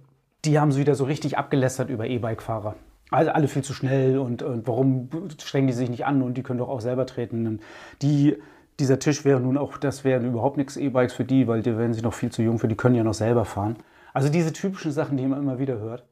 die 0.45 0.59
haben 0.59 0.73
so 0.73 0.79
wieder 0.79 0.95
so 0.95 1.05
richtig 1.05 1.39
abgelästert 1.39 1.91
über 1.91 2.07
E-Bike-Fahrer. 2.07 2.77
Also 3.11 3.31
alle 3.31 3.49
viel 3.49 3.63
zu 3.63 3.75
schnell 3.75 4.19
und, 4.19 4.43
und 4.43 4.67
warum 4.67 5.09
strengen 5.39 5.67
die 5.67 5.73
sich 5.73 5.91
nicht 5.91 6.07
an 6.07 6.23
und 6.23 6.35
die 6.35 6.43
können 6.43 6.59
doch 6.59 6.69
auch 6.69 6.81
selber 6.81 7.07
treten. 7.07 7.47
Und 7.47 7.61
die, 8.03 8.37
dieser 8.81 8.99
Tisch 8.99 9.25
wäre 9.25 9.41
nun 9.41 9.57
auch, 9.57 9.77
das 9.79 10.05
wären 10.05 10.27
überhaupt 10.27 10.57
nichts 10.57 10.77
E-Bikes 10.77 11.15
für 11.15 11.25
die, 11.25 11.47
weil 11.47 11.63
die 11.63 11.77
werden 11.77 11.93
sich 11.93 12.03
noch 12.03 12.15
viel 12.15 12.31
zu 12.31 12.43
jung 12.43 12.59
für, 12.59 12.69
die 12.69 12.77
können 12.77 12.95
ja 12.97 13.05
noch 13.05 13.15
selber 13.15 13.45
fahren. 13.45 13.77
Also 14.13 14.29
diese 14.29 14.53
typischen 14.53 14.93
Sachen, 14.93 15.17
die 15.17 15.27
man 15.27 15.39
immer 15.41 15.59
wieder 15.59 15.79
hört. 15.79 16.05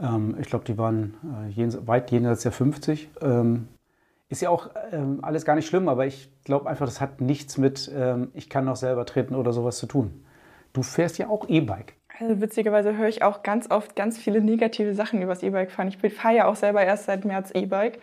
Ähm, 0.00 0.36
ich 0.40 0.46
glaube, 0.46 0.64
die 0.64 0.78
waren 0.78 1.14
äh, 1.24 1.50
jens, 1.50 1.86
weit 1.86 2.10
jenseits 2.10 2.42
der 2.42 2.52
50. 2.52 3.08
Ähm, 3.22 3.68
ist 4.28 4.42
ja 4.42 4.50
auch 4.50 4.70
ähm, 4.90 5.20
alles 5.22 5.44
gar 5.44 5.54
nicht 5.54 5.66
schlimm, 5.66 5.88
aber 5.88 6.06
ich 6.06 6.30
glaube 6.44 6.68
einfach, 6.68 6.86
das 6.86 7.00
hat 7.00 7.20
nichts 7.20 7.58
mit, 7.58 7.90
ähm, 7.94 8.28
ich 8.34 8.50
kann 8.50 8.64
noch 8.64 8.76
selber 8.76 9.06
treten 9.06 9.34
oder 9.34 9.52
sowas 9.52 9.78
zu 9.78 9.86
tun. 9.86 10.24
Du 10.72 10.82
fährst 10.82 11.18
ja 11.18 11.28
auch 11.28 11.48
E-Bike. 11.48 11.94
Also 12.18 12.40
witzigerweise 12.40 12.96
höre 12.96 13.08
ich 13.08 13.22
auch 13.22 13.42
ganz 13.42 13.70
oft 13.70 13.94
ganz 13.94 14.16
viele 14.18 14.40
negative 14.40 14.94
Sachen 14.94 15.20
über 15.20 15.34
das 15.34 15.42
E-Bike 15.42 15.70
fahren. 15.70 15.88
Ich 15.88 16.14
fahre 16.14 16.34
ja 16.34 16.46
auch 16.46 16.56
selber 16.56 16.82
erst 16.82 17.04
seit 17.04 17.24
März 17.24 17.50
E-Bike 17.54 17.98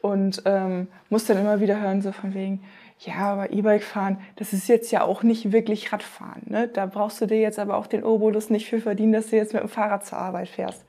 und 0.00 0.42
ähm, 0.44 0.88
muss 1.08 1.24
dann 1.24 1.38
immer 1.38 1.60
wieder 1.60 1.80
hören, 1.80 2.02
so 2.02 2.12
von 2.12 2.34
wegen, 2.34 2.62
ja, 2.98 3.14
aber 3.14 3.52
E-Bike 3.52 3.82
fahren, 3.82 4.18
das 4.36 4.52
ist 4.52 4.68
jetzt 4.68 4.90
ja 4.90 5.02
auch 5.02 5.22
nicht 5.22 5.52
wirklich 5.52 5.92
Radfahren. 5.92 6.42
Ne? 6.46 6.68
Da 6.68 6.86
brauchst 6.86 7.20
du 7.20 7.26
dir 7.26 7.40
jetzt 7.40 7.58
aber 7.58 7.76
auch 7.76 7.86
den 7.86 8.04
Obolus 8.04 8.50
nicht 8.50 8.68
für 8.68 8.80
verdienen, 8.80 9.12
dass 9.12 9.28
du 9.28 9.36
jetzt 9.36 9.52
mit 9.52 9.62
dem 9.62 9.68
Fahrrad 9.68 10.04
zur 10.06 10.18
Arbeit 10.18 10.48
fährst. 10.48 10.84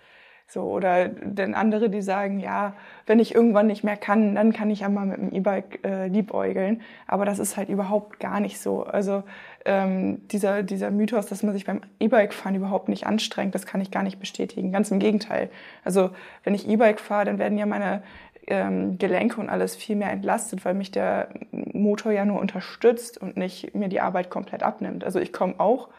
So, 0.50 0.62
oder 0.62 1.10
denn 1.10 1.56
andere, 1.56 1.90
die 1.90 2.02
sagen, 2.02 2.40
ja, 2.40 2.74
wenn 3.06 3.20
ich 3.20 3.36
irgendwann 3.36 3.68
nicht 3.68 3.84
mehr 3.84 3.98
kann, 3.98 4.34
dann 4.34 4.54
kann 4.54 4.70
ich 4.70 4.80
ja 4.80 4.88
mal 4.88 5.06
mit 5.06 5.18
dem 5.18 5.34
E-Bike 5.34 5.84
äh, 5.84 6.08
liebäugeln. 6.08 6.82
Aber 7.06 7.26
das 7.26 7.40
ist 7.40 7.58
halt 7.58 7.68
überhaupt 7.68 8.22
gar 8.22 8.40
nicht 8.40 8.62
so. 8.62 8.84
Also 8.84 9.24
ähm, 9.68 10.28
dieser, 10.30 10.64
dieser 10.64 10.90
Mythos, 10.90 11.28
dass 11.28 11.44
man 11.44 11.54
sich 11.54 11.66
beim 11.66 11.82
E-Bike-Fahren 12.00 12.56
überhaupt 12.56 12.88
nicht 12.88 13.06
anstrengt, 13.06 13.54
das 13.54 13.66
kann 13.66 13.82
ich 13.82 13.92
gar 13.92 14.02
nicht 14.02 14.20
bestätigen. 14.20 14.72
Ganz 14.72 14.90
im 14.90 15.00
Gegenteil. 15.00 15.50
Also 15.84 16.12
wenn 16.44 16.56
ich 16.56 16.68
E-Bike 16.68 17.00
fahre, 17.00 17.26
dann 17.26 17.38
werden 17.38 17.58
ja 17.58 17.66
meine 17.66 18.02
ähm, 18.48 18.98
Gelenke 18.98 19.42
und 19.42 19.50
alles 19.50 19.76
viel 19.76 19.98
mehr 19.98 20.10
entlastet, 20.10 20.64
weil 20.64 20.74
mich 20.74 20.92
der 20.92 21.30
Motor 21.52 22.14
ja 22.14 22.24
nur 22.24 22.40
unterstützt 22.40 23.18
und 23.18 23.36
nicht 23.36 23.76
mir 23.76 23.90
die 23.90 24.00
Arbeit 24.00 24.30
komplett 24.30 24.64
abnimmt. 24.64 25.04
Also 25.04 25.20
ich 25.20 25.34
komme 25.34 25.56
auch 25.60 25.90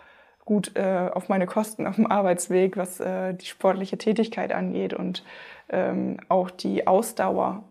gut 0.47 0.73
äh, 0.77 1.11
auf 1.13 1.29
meine 1.29 1.45
Kosten 1.45 1.87
auf 1.87 1.97
dem 1.97 2.11
Arbeitsweg, 2.11 2.79
was 2.79 3.01
äh, 3.01 3.35
die 3.35 3.45
sportliche 3.45 3.99
Tätigkeit 3.99 4.51
angeht 4.51 4.95
und 4.95 5.23
ähm, 5.69 6.17
auch 6.31 6.51
die 6.51 6.87
Ausdauer. 6.87 7.65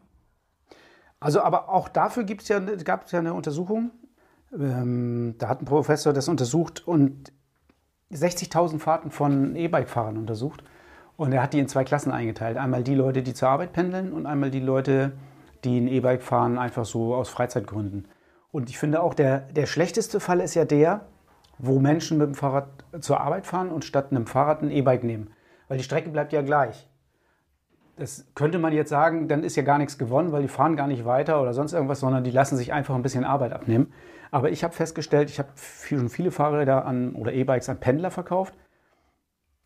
Also, 1.19 1.41
aber 1.41 1.69
auch 1.69 1.89
dafür 1.89 2.23
ja, 2.27 2.59
gab 2.59 3.05
es 3.05 3.11
ja 3.11 3.17
eine 3.17 3.33
Untersuchung. 3.33 3.89
Ähm, 4.53 5.35
da 5.37 5.49
hat 5.49 5.61
ein 5.61 5.65
Professor 5.65 6.13
das 6.13 6.27
untersucht 6.27 6.87
und 6.87 7.31
60.000 8.11 8.79
Fahrten 8.79 9.11
von 9.11 9.55
E-Bike-Fahrern 9.55 10.17
untersucht. 10.17 10.63
Und 11.17 11.33
er 11.33 11.41
hat 11.41 11.53
die 11.53 11.59
in 11.59 11.67
zwei 11.67 11.83
Klassen 11.83 12.11
eingeteilt. 12.11 12.57
Einmal 12.57 12.83
die 12.83 12.95
Leute, 12.95 13.23
die 13.23 13.33
zur 13.33 13.49
Arbeit 13.49 13.73
pendeln 13.73 14.13
und 14.13 14.25
einmal 14.25 14.51
die 14.51 14.59
Leute, 14.59 15.13
die 15.63 15.79
ein 15.79 15.87
E-Bike 15.87 16.21
fahren, 16.21 16.57
einfach 16.59 16.85
so 16.85 17.15
aus 17.15 17.29
Freizeitgründen. 17.29 18.07
Und 18.51 18.69
ich 18.69 18.77
finde 18.77 19.01
auch, 19.01 19.13
der, 19.13 19.39
der 19.39 19.65
schlechteste 19.65 20.19
Fall 20.19 20.39
ist 20.39 20.53
ja 20.53 20.63
der, 20.63 21.07
wo 21.57 21.79
Menschen 21.79 22.19
mit 22.19 22.27
dem 22.27 22.35
Fahrrad 22.35 22.69
zur 23.01 23.19
Arbeit 23.19 23.47
fahren 23.47 23.69
und 23.69 23.83
statt 23.83 24.11
einem 24.11 24.27
Fahrrad 24.27 24.61
ein 24.61 24.71
E-Bike 24.71 25.03
nehmen. 25.03 25.31
Weil 25.67 25.79
die 25.79 25.83
Strecke 25.83 26.09
bleibt 26.09 26.33
ja 26.33 26.41
gleich. 26.43 26.87
Das 27.97 28.27
könnte 28.35 28.59
man 28.59 28.73
jetzt 28.73 28.89
sagen, 28.89 29.27
dann 29.27 29.43
ist 29.43 29.55
ja 29.55 29.63
gar 29.63 29.79
nichts 29.79 29.97
gewonnen, 29.97 30.31
weil 30.31 30.43
die 30.43 30.47
fahren 30.47 30.75
gar 30.75 30.87
nicht 30.87 31.05
weiter 31.05 31.41
oder 31.41 31.53
sonst 31.53 31.73
irgendwas, 31.73 31.99
sondern 31.99 32.23
die 32.23 32.31
lassen 32.31 32.55
sich 32.55 32.71
einfach 32.71 32.95
ein 32.95 33.01
bisschen 33.01 33.25
Arbeit 33.25 33.53
abnehmen. 33.53 33.91
Aber 34.29 34.51
ich 34.51 34.63
habe 34.63 34.73
festgestellt, 34.73 35.29
ich 35.29 35.39
habe 35.39 35.49
schon 35.55 36.09
viele 36.09 36.31
Fahrräder 36.31 36.85
an, 36.85 37.15
oder 37.15 37.33
E-Bikes 37.33 37.69
an 37.69 37.79
Pendler 37.79 38.11
verkauft, 38.11 38.53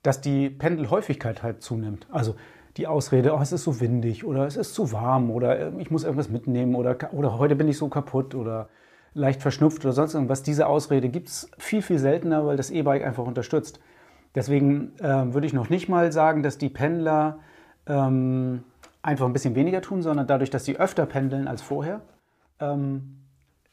dass 0.04 0.22
die 0.22 0.50
Pendelhäufigkeit 0.50 1.44
halt 1.44 1.62
zunimmt. 1.62 2.08
Also 2.12 2.36
die 2.78 2.88
Ausrede, 2.88 3.34
oh, 3.34 3.40
es 3.42 3.52
ist 3.52 3.64
so 3.64 3.82
windig 3.82 4.24
oder 4.24 4.46
es 4.46 4.56
ist 4.56 4.74
zu 4.74 4.92
warm 4.92 5.30
oder 5.30 5.78
ich 5.80 5.92
muss 5.92 6.04
irgendwas 6.04 6.30
mitnehmen 6.30 6.76
oder, 6.76 6.96
oder 7.12 7.38
heute 7.38 7.56
bin 7.56 7.68
ich 7.68 7.78
so 7.78 7.90
kaputt 7.90 8.34
oder 8.34 8.70
leicht 9.14 9.42
verschnupft 9.42 9.84
oder 9.84 9.94
sonst 9.94 10.14
irgendwas. 10.14 10.44
Diese 10.44 10.68
Ausrede 10.68 11.10
gibt 11.10 11.28
es 11.28 11.52
viel, 11.58 11.82
viel 11.82 12.00
seltener, 12.00 12.46
weil 12.46 12.56
das 12.56 12.70
E-Bike 12.70 13.04
einfach 13.04 13.26
unterstützt. 13.26 13.82
Deswegen 14.36 14.94
äh, 15.00 15.34
würde 15.34 15.48
ich 15.48 15.54
noch 15.54 15.70
nicht 15.70 15.90
mal 15.90 16.12
sagen, 16.14 16.44
dass 16.44 16.58
die 16.58 16.70
Pendler 16.70 17.40
ähm, 17.92 18.64
einfach 19.02 19.26
ein 19.26 19.34
bisschen 19.34 19.56
weniger 19.56 19.82
tun, 19.82 20.02
sondern 20.02 20.28
dadurch, 20.28 20.50
dass 20.50 20.66
sie 20.66 20.78
öfter 20.78 21.06
pendeln 21.06 21.48
als 21.48 21.62
vorher, 21.62 22.02
ähm, 22.60 23.18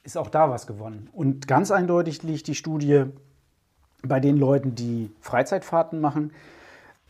ist 0.02 0.16
auch 0.16 0.28
da 0.28 0.50
was 0.50 0.66
gewonnen. 0.66 1.08
Und 1.12 1.46
ganz 1.46 1.70
eindeutig 1.70 2.22
liegt 2.22 2.46
die 2.48 2.54
Studie 2.54 3.04
bei 4.02 4.20
den 4.20 4.36
Leuten, 4.36 4.74
die 4.74 5.10
Freizeitfahrten 5.20 6.00
machen. 6.00 6.32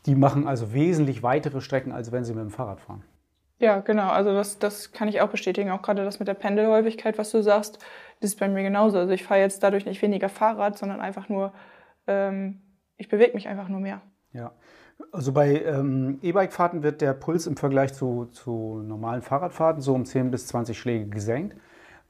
Die 0.06 0.14
machen 0.14 0.46
also 0.46 0.72
wesentlich 0.72 1.22
weitere 1.22 1.60
Strecken, 1.60 1.92
als 1.92 2.12
wenn 2.12 2.24
sie 2.24 2.34
mit 2.34 2.42
dem 2.42 2.50
Fahrrad 2.50 2.80
fahren. 2.80 3.04
Ja, 3.58 3.80
genau. 3.80 4.08
Also 4.10 4.32
das, 4.32 4.58
das 4.58 4.92
kann 4.92 5.08
ich 5.08 5.20
auch 5.20 5.28
bestätigen. 5.28 5.70
Auch 5.70 5.82
gerade 5.82 6.04
das 6.04 6.18
mit 6.18 6.28
der 6.28 6.34
Pendelhäufigkeit, 6.34 7.18
was 7.18 7.30
du 7.30 7.42
sagst, 7.42 7.78
das 8.20 8.30
ist 8.30 8.40
bei 8.40 8.48
mir 8.48 8.62
genauso. 8.62 8.98
Also 8.98 9.12
ich 9.12 9.24
fahre 9.24 9.40
jetzt 9.40 9.62
dadurch 9.62 9.84
nicht 9.84 10.00
weniger 10.02 10.28
Fahrrad, 10.28 10.78
sondern 10.78 11.00
einfach 11.00 11.28
nur, 11.28 11.52
ähm, 12.06 12.60
ich 12.96 13.08
bewege 13.08 13.34
mich 13.34 13.48
einfach 13.48 13.68
nur 13.68 13.80
mehr. 13.80 14.00
Ja. 14.32 14.52
Also 15.12 15.32
bei 15.32 15.62
ähm, 15.62 16.18
E-Bike-Fahrten 16.22 16.82
wird 16.82 17.00
der 17.00 17.12
Puls 17.12 17.46
im 17.46 17.56
Vergleich 17.56 17.94
zu, 17.94 18.26
zu 18.32 18.82
normalen 18.84 19.22
Fahrradfahrten 19.22 19.80
so 19.80 19.94
um 19.94 20.04
10 20.04 20.30
bis 20.30 20.48
20 20.48 20.78
Schläge 20.78 21.06
gesenkt, 21.06 21.56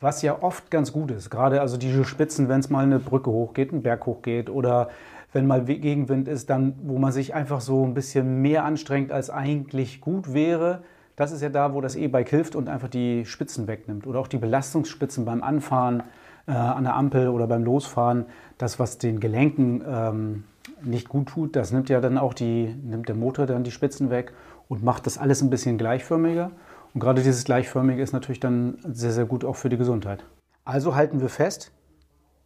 was 0.00 0.22
ja 0.22 0.42
oft 0.42 0.70
ganz 0.70 0.92
gut 0.92 1.10
ist. 1.10 1.28
Gerade 1.28 1.60
also 1.60 1.76
diese 1.76 2.04
Spitzen, 2.04 2.48
wenn 2.48 2.60
es 2.60 2.70
mal 2.70 2.84
eine 2.84 2.98
Brücke 2.98 3.30
hochgeht, 3.30 3.72
ein 3.72 3.82
Berg 3.82 4.06
hochgeht 4.06 4.48
oder 4.48 4.88
wenn 5.32 5.46
mal 5.46 5.64
Gegenwind 5.64 6.28
ist, 6.28 6.48
dann 6.48 6.74
wo 6.82 6.98
man 6.98 7.12
sich 7.12 7.34
einfach 7.34 7.60
so 7.60 7.84
ein 7.84 7.92
bisschen 7.92 8.40
mehr 8.40 8.64
anstrengt, 8.64 9.12
als 9.12 9.28
eigentlich 9.28 10.00
gut 10.00 10.32
wäre. 10.32 10.82
Das 11.16 11.32
ist 11.32 11.42
ja 11.42 11.50
da, 11.50 11.74
wo 11.74 11.80
das 11.80 11.94
E-Bike 11.94 12.30
hilft 12.30 12.56
und 12.56 12.68
einfach 12.68 12.88
die 12.88 13.26
Spitzen 13.26 13.66
wegnimmt 13.66 14.06
oder 14.06 14.20
auch 14.20 14.28
die 14.28 14.38
Belastungsspitzen 14.38 15.26
beim 15.26 15.42
Anfahren 15.42 16.04
äh, 16.46 16.52
an 16.52 16.84
der 16.84 16.94
Ampel 16.94 17.28
oder 17.28 17.46
beim 17.46 17.64
Losfahren. 17.64 18.24
Das, 18.56 18.78
was 18.78 18.96
den 18.96 19.20
Gelenken 19.20 19.84
ähm, 19.86 20.44
nicht 20.82 21.08
gut 21.08 21.28
tut, 21.28 21.56
das 21.56 21.72
nimmt 21.72 21.88
ja 21.88 22.00
dann 22.00 22.18
auch 22.18 22.34
die, 22.34 22.74
nimmt 22.82 23.08
der 23.08 23.16
Motor 23.16 23.46
dann 23.46 23.64
die 23.64 23.70
Spitzen 23.70 24.10
weg 24.10 24.32
und 24.68 24.82
macht 24.82 25.06
das 25.06 25.18
alles 25.18 25.42
ein 25.42 25.50
bisschen 25.50 25.78
gleichförmiger. 25.78 26.50
Und 26.94 27.00
gerade 27.00 27.22
dieses 27.22 27.44
Gleichförmige 27.44 28.02
ist 28.02 28.12
natürlich 28.12 28.40
dann 28.40 28.78
sehr, 28.84 29.12
sehr 29.12 29.26
gut 29.26 29.44
auch 29.44 29.56
für 29.56 29.68
die 29.68 29.76
Gesundheit. 29.76 30.24
Also 30.64 30.94
halten 30.94 31.20
wir 31.20 31.28
fest, 31.28 31.72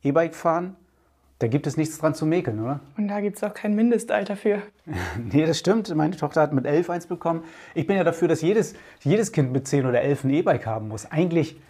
E-Bike 0.02 0.34
fahren, 0.34 0.76
da 1.42 1.48
gibt 1.48 1.66
es 1.66 1.76
nichts 1.76 1.98
dran 1.98 2.14
zu 2.14 2.24
mäkeln, 2.24 2.60
oder? 2.60 2.78
Und 2.96 3.08
da 3.08 3.20
gibt 3.20 3.36
es 3.36 3.42
auch 3.42 3.52
kein 3.52 3.74
Mindestalter 3.74 4.36
für. 4.36 4.62
nee, 5.32 5.44
das 5.44 5.58
stimmt. 5.58 5.92
Meine 5.94 6.16
Tochter 6.16 6.40
hat 6.40 6.52
mit 6.52 6.66
elf 6.66 6.88
eins 6.88 7.06
bekommen. 7.06 7.42
Ich 7.74 7.88
bin 7.88 7.96
ja 7.96 8.04
dafür, 8.04 8.28
dass 8.28 8.42
jedes, 8.42 8.74
jedes 9.00 9.32
Kind 9.32 9.52
mit 9.52 9.66
zehn 9.66 9.84
oder 9.84 10.02
elf 10.02 10.22
ein 10.22 10.30
E-Bike 10.30 10.66
haben 10.66 10.86
muss. 10.86 11.10
Eigentlich, 11.10 11.60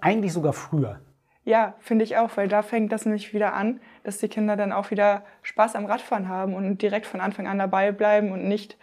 eigentlich 0.00 0.32
sogar 0.32 0.54
früher. 0.54 1.00
Ja, 1.44 1.74
finde 1.80 2.04
ich 2.04 2.16
auch, 2.16 2.30
weil 2.36 2.48
da 2.48 2.62
fängt 2.62 2.90
das 2.90 3.04
nämlich 3.04 3.34
wieder 3.34 3.52
an, 3.54 3.80
dass 4.02 4.18
die 4.18 4.28
Kinder 4.28 4.56
dann 4.56 4.72
auch 4.72 4.90
wieder 4.90 5.24
Spaß 5.42 5.76
am 5.76 5.84
Radfahren 5.84 6.28
haben 6.28 6.54
und 6.54 6.80
direkt 6.80 7.06
von 7.06 7.20
Anfang 7.20 7.46
an 7.46 7.58
dabei 7.58 7.92
bleiben 7.92 8.32
und 8.32 8.48
nicht 8.48 8.78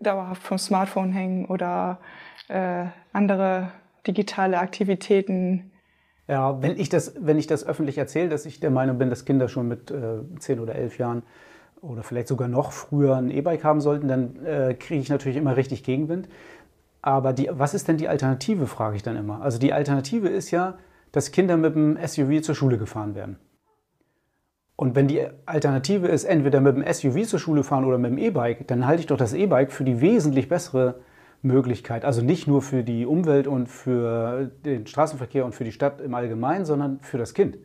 dauerhaft 0.00 0.42
vom 0.42 0.58
Smartphone 0.58 1.12
hängen 1.12 1.46
oder 1.46 1.98
äh, 2.48 2.84
andere 3.12 3.72
digitale 4.06 4.58
Aktivitäten. 4.58 5.72
Ja, 6.28 6.60
wenn 6.60 6.78
ich 6.78 6.90
das, 6.90 7.14
wenn 7.18 7.38
ich 7.38 7.46
das 7.46 7.66
öffentlich 7.66 7.96
erzähle, 7.96 8.28
dass 8.28 8.44
ich 8.44 8.60
der 8.60 8.70
Meinung 8.70 8.98
bin, 8.98 9.08
dass 9.08 9.24
Kinder 9.24 9.48
schon 9.48 9.66
mit 9.68 9.90
äh, 9.90 10.18
10 10.38 10.60
oder 10.60 10.74
11 10.74 10.98
Jahren 10.98 11.22
oder 11.80 12.02
vielleicht 12.02 12.28
sogar 12.28 12.48
noch 12.48 12.72
früher 12.72 13.16
ein 13.16 13.30
E-Bike 13.30 13.64
haben 13.64 13.80
sollten, 13.80 14.08
dann 14.08 14.44
äh, 14.44 14.74
kriege 14.74 15.00
ich 15.00 15.08
natürlich 15.08 15.36
immer 15.36 15.56
richtig 15.56 15.82
Gegenwind. 15.82 16.28
Aber 17.00 17.32
die, 17.32 17.48
was 17.52 17.72
ist 17.72 17.88
denn 17.88 17.96
die 17.96 18.08
Alternative, 18.08 18.66
frage 18.66 18.96
ich 18.96 19.02
dann 19.02 19.16
immer. 19.16 19.40
Also 19.40 19.58
die 19.58 19.72
Alternative 19.72 20.28
ist 20.28 20.50
ja, 20.50 20.76
dass 21.16 21.30
Kinder 21.30 21.56
mit 21.56 21.74
dem 21.74 21.96
SUV 21.96 22.42
zur 22.42 22.54
Schule 22.54 22.76
gefahren 22.76 23.14
werden. 23.14 23.38
Und 24.76 24.94
wenn 24.94 25.08
die 25.08 25.26
Alternative 25.46 26.08
ist, 26.08 26.24
entweder 26.24 26.60
mit 26.60 26.76
dem 26.76 26.84
SUV 26.92 27.26
zur 27.26 27.38
Schule 27.38 27.64
fahren 27.64 27.86
oder 27.86 27.96
mit 27.96 28.10
dem 28.10 28.18
E-Bike, 28.18 28.68
dann 28.68 28.86
halte 28.86 29.00
ich 29.00 29.06
doch 29.06 29.16
das 29.16 29.32
E-Bike 29.32 29.72
für 29.72 29.84
die 29.84 30.02
wesentlich 30.02 30.50
bessere 30.50 30.96
Möglichkeit. 31.40 32.04
Also 32.04 32.20
nicht 32.20 32.46
nur 32.46 32.60
für 32.60 32.82
die 32.82 33.06
Umwelt 33.06 33.46
und 33.46 33.66
für 33.66 34.50
den 34.66 34.86
Straßenverkehr 34.86 35.46
und 35.46 35.54
für 35.54 35.64
die 35.64 35.72
Stadt 35.72 36.02
im 36.02 36.14
Allgemeinen, 36.14 36.66
sondern 36.66 37.00
für 37.00 37.16
das 37.16 37.32
Kind. 37.32 37.56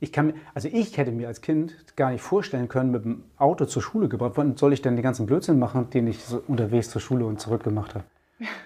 Ich 0.00 0.10
kann, 0.10 0.34
also 0.52 0.66
ich 0.66 0.98
hätte 0.98 1.12
mir 1.12 1.28
als 1.28 1.42
Kind 1.42 1.94
gar 1.94 2.10
nicht 2.10 2.22
vorstellen 2.22 2.66
können, 2.66 2.90
mit 2.90 3.04
dem 3.04 3.22
Auto 3.36 3.66
zur 3.66 3.82
Schule 3.82 4.08
gebracht. 4.08 4.32
Wann 4.34 4.56
soll 4.56 4.72
ich 4.72 4.82
denn 4.82 4.96
den 4.96 5.04
ganzen 5.04 5.26
Blödsinn 5.26 5.60
machen, 5.60 5.90
den 5.90 6.08
ich 6.08 6.24
so 6.24 6.42
unterwegs 6.48 6.90
zur 6.90 7.00
Schule 7.00 7.24
und 7.24 7.38
zurück 7.38 7.62
gemacht 7.62 7.94
habe? 7.94 8.04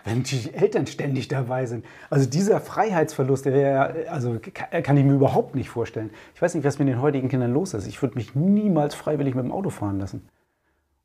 Wenn 0.04 0.22
die 0.22 0.52
Eltern 0.54 0.87
ständig 0.87 1.28
dabei 1.28 1.66
sind. 1.66 1.85
Also 2.09 2.28
dieser 2.28 2.61
Freiheitsverlust, 2.61 3.44
der 3.44 3.52
wäre, 3.52 4.11
also 4.11 4.38
kann 4.83 4.96
ich 4.96 5.04
mir 5.04 5.14
überhaupt 5.14 5.54
nicht 5.54 5.68
vorstellen. 5.68 6.11
Ich 6.35 6.42
weiß 6.42 6.54
nicht, 6.54 6.64
was 6.64 6.78
mit 6.78 6.88
den 6.88 7.02
heutigen 7.02 7.28
Kindern 7.28 7.52
los 7.52 7.74
ist. 7.74 7.87
Ich 7.87 8.00
würde 8.00 8.16
mich 8.16 8.35
niemals 8.35 8.94
freiwillig 8.94 9.35
mit 9.35 9.44
dem 9.44 9.52
Auto 9.52 9.70
fahren 9.70 9.98
lassen. 9.98 10.28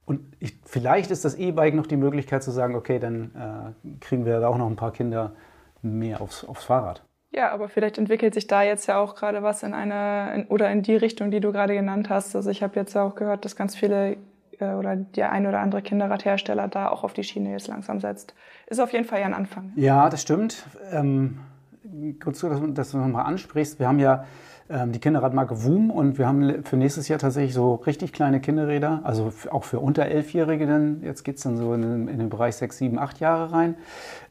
Und 0.06 0.22
ich, 0.40 0.58
vielleicht 0.66 1.12
ist 1.12 1.24
das 1.24 1.36
E-Bike 1.36 1.76
noch 1.76 1.88
die 1.88 1.98
Möglichkeit 1.98 2.44
zu 2.44 2.52
sagen, 2.52 2.76
okay, 2.76 3.00
dann 3.00 3.32
äh, 3.36 4.00
kriegen 4.00 4.26
wir 4.26 4.40
da 4.40 4.48
auch 4.48 4.58
noch 4.58 4.68
ein 4.68 4.76
paar 4.76 4.92
Kinder 4.92 5.34
mehr 5.82 6.22
aufs, 6.22 6.44
aufs 6.44 6.66
Fahrrad. 6.66 7.04
Ja, 7.32 7.52
aber 7.52 7.68
vielleicht 7.68 7.98
entwickelt 7.98 8.34
sich 8.34 8.48
da 8.48 8.62
jetzt 8.62 8.86
ja 8.88 9.00
auch 9.00 9.16
gerade 9.16 9.42
was 9.42 9.64
in 9.64 9.74
eine 9.74 10.36
in, 10.36 10.46
oder 10.48 10.70
in 10.72 10.84
die 10.84 10.96
Richtung, 10.96 11.32
die 11.32 11.40
du 11.40 11.52
gerade 11.52 11.74
genannt 11.74 12.10
hast. 12.10 12.36
Also 12.36 12.50
ich 12.50 12.62
habe 12.62 12.80
jetzt 12.80 12.96
auch 12.96 13.16
gehört, 13.16 13.44
dass 13.44 13.56
ganz 13.56 13.76
viele 13.76 14.18
oder 14.60 14.96
der 14.96 15.32
ein 15.32 15.48
oder 15.48 15.60
andere 15.60 15.82
Kinderradhersteller 15.82 16.68
da 16.68 16.90
auch 16.90 17.04
auf 17.04 17.14
die 17.14 17.24
Schiene 17.24 17.52
jetzt 17.52 17.68
langsam 17.68 18.00
setzt. 18.00 18.34
Ist 18.68 18.80
auf 18.80 18.94
jeden 18.94 19.06
Fall 19.06 19.20
ja 19.20 19.26
ein 19.26 19.34
Anfang. 19.34 19.72
Ja, 19.76 20.10
das 20.10 20.22
stimmt. 20.22 20.66
Ähm, 20.92 21.40
kurz, 22.24 22.42
dass, 22.42 22.92
du 22.92 22.98
nochmal 22.98 23.26
ansprichst. 23.26 23.80
Wir 23.80 23.88
haben 23.88 24.00
ja 24.00 24.26
ähm, 24.70 24.92
die 24.92 25.00
Kinderradmarke 25.00 25.64
WUM 25.64 25.92
und 25.92 26.18
wir 26.18 26.28
haben 26.28 26.64
für 26.64 26.78
nächstes 26.78 27.08
Jahr 27.08 27.20
tatsächlich 27.20 27.54
so 27.54 27.76
richtig 27.76 28.14
kleine 28.14 28.40
Kinderräder, 28.40 29.02
also 29.04 29.34
auch 29.52 29.64
für 29.64 29.80
unter 29.80 30.06
Elfjährige 30.06 30.66
dann, 30.66 31.02
jetzt 31.04 31.24
geht 31.24 31.38
es 31.38 31.44
dann 31.44 31.58
so 31.58 31.74
in 31.74 31.82
den, 31.82 32.08
in 32.08 32.20
den, 32.20 32.30
Bereich 32.30 32.56
6, 32.56 32.78
7, 32.78 33.00
8 33.00 33.20
Jahre 33.20 33.52
rein, 33.52 33.76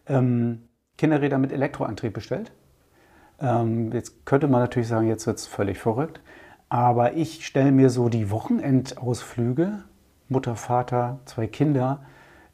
ähm, 0.07 0.69
Kinderräder 0.97 1.39
mit 1.39 1.53
Elektroantrieb 1.53 2.15
bestellt. 2.15 2.53
Ähm, 3.41 3.93
jetzt 3.93 4.25
könnte 4.25 4.49
man 4.49 4.61
natürlich 4.61 4.89
sagen, 4.89 5.07
jetzt 5.09 5.27
wird 5.27 5.39
es 5.39 5.47
völlig 5.47 5.79
verrückt, 5.79 6.21
aber 6.69 7.13
ich 7.15 7.45
stelle 7.45 7.73
mir 7.73 7.91
so 7.91 8.09
die 8.09 8.31
Wochenendausflüge, 8.31 9.85
Mutter, 10.33 10.57
Vater, 10.57 11.21
zwei 11.27 11.47
Kinder, 11.47 12.01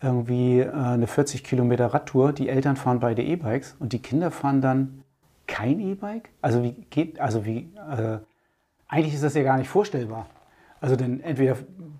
irgendwie 0.03 0.61
äh, 0.61 0.71
eine 0.71 1.07
40 1.07 1.45
Kilometer 1.45 1.87
Radtour, 1.87 2.33
die 2.33 2.49
Eltern 2.49 2.77
fahren 2.77 3.01
beide 3.01 3.23
E-Bikes 3.23 3.77
und 3.79 3.93
die 3.93 4.01
Kinder 4.01 4.31
fahren 4.31 4.61
dann 4.61 5.03
kein 5.47 5.81
E-Bike? 5.81 6.29
Also 6.43 6.63
wie 6.63 6.73
geht, 6.91 7.21
also 7.21 7.45
wie, 7.45 7.71
äh, 7.91 8.19
eigentlich 8.87 9.15
ist 9.15 9.25
das 9.25 9.35
ja 9.35 9.43
gar 9.43 9.57
nicht 9.59 9.69
vorstellbar. 9.69 10.27
Also 10.81 10.95
denn 10.95 11.21
entweder 11.21 11.57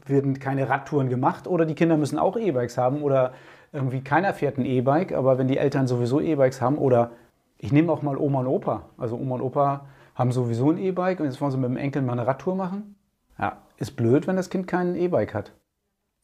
werden 0.07 0.39
keine 0.39 0.69
Radtouren 0.69 1.09
gemacht 1.09 1.49
oder 1.49 1.67
die 1.67 1.75
Kinder 1.75 1.97
müssen 1.97 2.19
auch 2.19 2.37
E-Bikes 2.37 2.79
haben 2.79 3.03
oder 3.03 3.33
irgendwie 3.73 4.01
keiner 4.01 4.33
fährt 4.35 4.59
ein 4.59 4.65
E-Bike, 4.65 5.13
aber 5.13 5.39
wenn 5.39 5.49
die 5.49 5.59
Eltern 5.59 5.87
sowieso 5.87 6.21
E-Bikes 6.21 6.61
haben 6.61 6.79
oder 6.79 7.11
ich 7.59 7.73
nehme 7.73 7.93
auch 7.93 8.03
mal 8.03 8.17
Oma 8.17 8.41
und 8.41 8.47
Opa. 8.47 8.83
Also 8.97 9.17
Oma 9.17 9.37
und 9.37 9.43
Opa 9.43 9.87
haben 10.15 10.33
sowieso 10.33 10.71
ein 10.71 10.79
E-Bike 10.79 11.21
und 11.21 11.27
jetzt 11.27 11.41
wollen 11.41 11.51
sie 11.51 11.59
mit 11.59 11.69
dem 11.69 11.77
Enkel 11.77 12.03
mal 12.03 12.13
eine 12.13 12.27
Radtour 12.27 12.55
machen. 12.55 12.95
Ja, 13.39 13.59
ist 13.77 13.97
blöd, 13.97 14.27
wenn 14.27 14.37
das 14.37 14.51
Kind 14.51 14.67
kein 14.67 14.95
E-Bike 14.95 15.35
hat. 15.35 15.53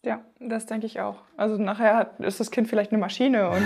Ja, 0.05 0.21
das 0.39 0.67
denke 0.67 0.85
ich 0.85 1.01
auch. 1.01 1.17
Also 1.39 1.57
nachher 1.57 2.11
ist 2.19 2.39
das 2.39 2.51
Kind 2.51 2.69
vielleicht 2.69 2.93
eine 2.93 3.01
Maschine 3.01 3.49
und 3.49 3.63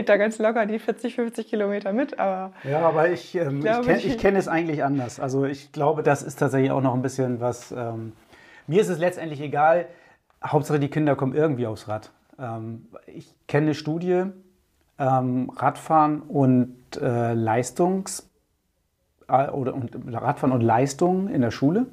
da 0.06 0.16
ganz 0.16 0.38
locker 0.38 0.64
die 0.64 0.78
40, 0.78 1.14
50 1.14 1.46
Kilometer 1.46 1.92
mit, 1.92 2.18
aber. 2.18 2.52
Ja, 2.64 2.80
aber 2.80 3.10
ich, 3.10 3.34
ähm, 3.34 3.58
ich, 3.58 3.82
kenne 3.82 3.98
ich 3.98 4.18
kenn 4.18 4.36
es 4.36 4.48
eigentlich 4.48 4.82
anders. 4.82 5.20
Also 5.20 5.44
ich 5.44 5.70
glaube, 5.72 6.02
das 6.02 6.22
ist 6.22 6.36
tatsächlich 6.38 6.70
auch 6.70 6.80
noch 6.80 6.94
ein 6.94 7.02
bisschen 7.02 7.40
was. 7.40 7.70
Ähm, 7.72 8.12
mir 8.66 8.80
ist 8.80 8.88
es 8.88 8.98
letztendlich 8.98 9.40
egal. 9.40 9.86
Hauptsache 10.42 10.80
die 10.80 10.88
Kinder 10.88 11.16
kommen 11.16 11.34
irgendwie 11.34 11.66
aufs 11.66 11.86
Rad. 11.86 12.10
Ähm, 12.38 12.86
ich 13.06 13.34
kenne 13.46 13.66
eine 13.66 13.74
Studie, 13.74 14.24
ähm, 14.98 15.50
Radfahren 15.54 16.22
und 16.22 16.76
äh, 17.00 17.34
Leistungs 17.34 18.30
äh, 19.28 19.48
oder 19.48 19.74
und 19.74 19.94
Radfahren 20.14 20.52
und 20.52 20.62
Leistung 20.62 21.28
in 21.28 21.42
der 21.42 21.50
Schule. 21.50 21.86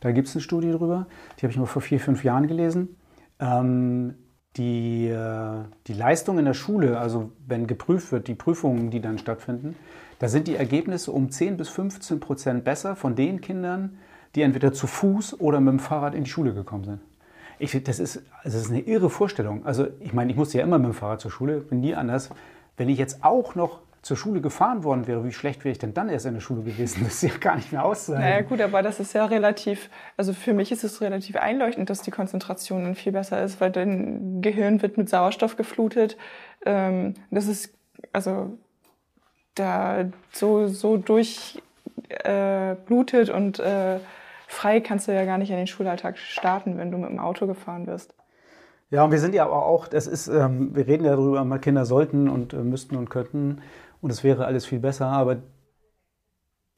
Da 0.00 0.12
gibt 0.12 0.28
es 0.28 0.34
eine 0.34 0.42
Studie 0.42 0.72
drüber. 0.72 1.06
Die 1.38 1.42
habe 1.42 1.52
ich 1.52 1.58
mal 1.58 1.66
vor 1.66 1.80
vier, 1.80 2.00
fünf 2.00 2.24
Jahren 2.24 2.46
gelesen. 2.48 2.96
Ähm, 3.44 4.14
die, 4.56 5.08
äh, 5.08 5.64
die 5.86 5.92
Leistung 5.92 6.38
in 6.38 6.44
der 6.44 6.54
Schule, 6.54 6.98
also 6.98 7.32
wenn 7.46 7.66
geprüft 7.66 8.12
wird, 8.12 8.28
die 8.28 8.34
Prüfungen, 8.34 8.90
die 8.90 9.00
dann 9.00 9.18
stattfinden, 9.18 9.76
da 10.18 10.28
sind 10.28 10.46
die 10.46 10.56
Ergebnisse 10.56 11.10
um 11.10 11.30
10 11.30 11.56
bis 11.56 11.68
15 11.68 12.20
Prozent 12.20 12.64
besser 12.64 12.96
von 12.96 13.16
den 13.16 13.40
Kindern, 13.40 13.98
die 14.34 14.42
entweder 14.42 14.72
zu 14.72 14.86
Fuß 14.86 15.40
oder 15.40 15.60
mit 15.60 15.72
dem 15.72 15.78
Fahrrad 15.80 16.14
in 16.14 16.24
die 16.24 16.30
Schule 16.30 16.54
gekommen 16.54 16.84
sind. 16.84 17.00
Ich, 17.58 17.82
das, 17.84 17.98
ist, 17.98 18.22
das 18.42 18.54
ist 18.54 18.70
eine 18.70 18.80
irre 18.80 19.10
Vorstellung. 19.10 19.64
Also 19.64 19.86
ich 20.00 20.12
meine, 20.12 20.30
ich 20.30 20.36
musste 20.36 20.58
ja 20.58 20.64
immer 20.64 20.78
mit 20.78 20.86
dem 20.86 20.94
Fahrrad 20.94 21.20
zur 21.20 21.30
Schule, 21.30 21.60
bin 21.60 21.80
nie 21.80 21.94
anders. 21.94 22.30
Wenn 22.76 22.88
ich 22.88 22.98
jetzt 22.98 23.24
auch 23.24 23.54
noch 23.54 23.80
zur 24.04 24.16
Schule 24.18 24.40
gefahren 24.42 24.84
worden 24.84 25.06
wäre, 25.06 25.24
wie 25.24 25.32
schlecht 25.32 25.64
wäre 25.64 25.72
ich 25.72 25.78
denn 25.78 25.94
dann 25.94 26.10
erst 26.10 26.26
in 26.26 26.34
der 26.34 26.40
Schule 26.40 26.62
gewesen? 26.62 27.04
Das 27.04 27.14
ist 27.14 27.22
ja 27.22 27.38
gar 27.38 27.56
nicht 27.56 27.72
mehr 27.72 27.84
auszuhalten. 27.84 28.28
Naja 28.28 28.42
gut, 28.42 28.60
aber 28.60 28.82
das 28.82 29.00
ist 29.00 29.14
ja 29.14 29.24
relativ, 29.24 29.88
also 30.18 30.34
für 30.34 30.52
mich 30.52 30.70
ist 30.70 30.84
es 30.84 31.00
relativ 31.00 31.36
einleuchtend, 31.36 31.88
dass 31.88 32.02
die 32.02 32.10
Konzentration 32.10 32.84
dann 32.84 32.94
viel 32.96 33.12
besser 33.12 33.42
ist, 33.42 33.62
weil 33.62 33.70
dein 33.70 34.42
Gehirn 34.42 34.82
wird 34.82 34.98
mit 34.98 35.08
Sauerstoff 35.08 35.56
geflutet. 35.56 36.18
Ähm, 36.66 37.14
das 37.30 37.46
ist, 37.46 37.72
also 38.12 38.58
da 39.54 40.04
so, 40.32 40.66
so 40.66 40.98
durchblutet 40.98 41.62
äh, 43.28 43.32
und 43.32 43.58
äh, 43.58 44.00
frei 44.48 44.80
kannst 44.80 45.08
du 45.08 45.14
ja 45.14 45.24
gar 45.24 45.38
nicht 45.38 45.50
in 45.50 45.56
den 45.56 45.66
Schulalltag 45.66 46.18
starten, 46.18 46.76
wenn 46.76 46.90
du 46.90 46.98
mit 46.98 47.08
dem 47.08 47.20
Auto 47.20 47.46
gefahren 47.46 47.86
wirst. 47.86 48.12
Ja, 48.90 49.02
und 49.02 49.10
wir 49.10 49.18
sind 49.18 49.34
ja 49.34 49.44
aber 49.44 49.66
auch, 49.66 49.88
das 49.88 50.06
ist, 50.06 50.28
ähm, 50.28 50.76
wir 50.76 50.86
reden 50.86 51.04
ja 51.04 51.16
darüber, 51.16 51.58
Kinder 51.58 51.84
sollten 51.84 52.28
und 52.28 52.52
äh, 52.52 52.58
müssten 52.58 52.96
und 52.96 53.10
könnten 53.10 53.60
und 54.04 54.10
es 54.10 54.22
wäre 54.22 54.44
alles 54.44 54.66
viel 54.66 54.80
besser, 54.80 55.06
aber 55.06 55.38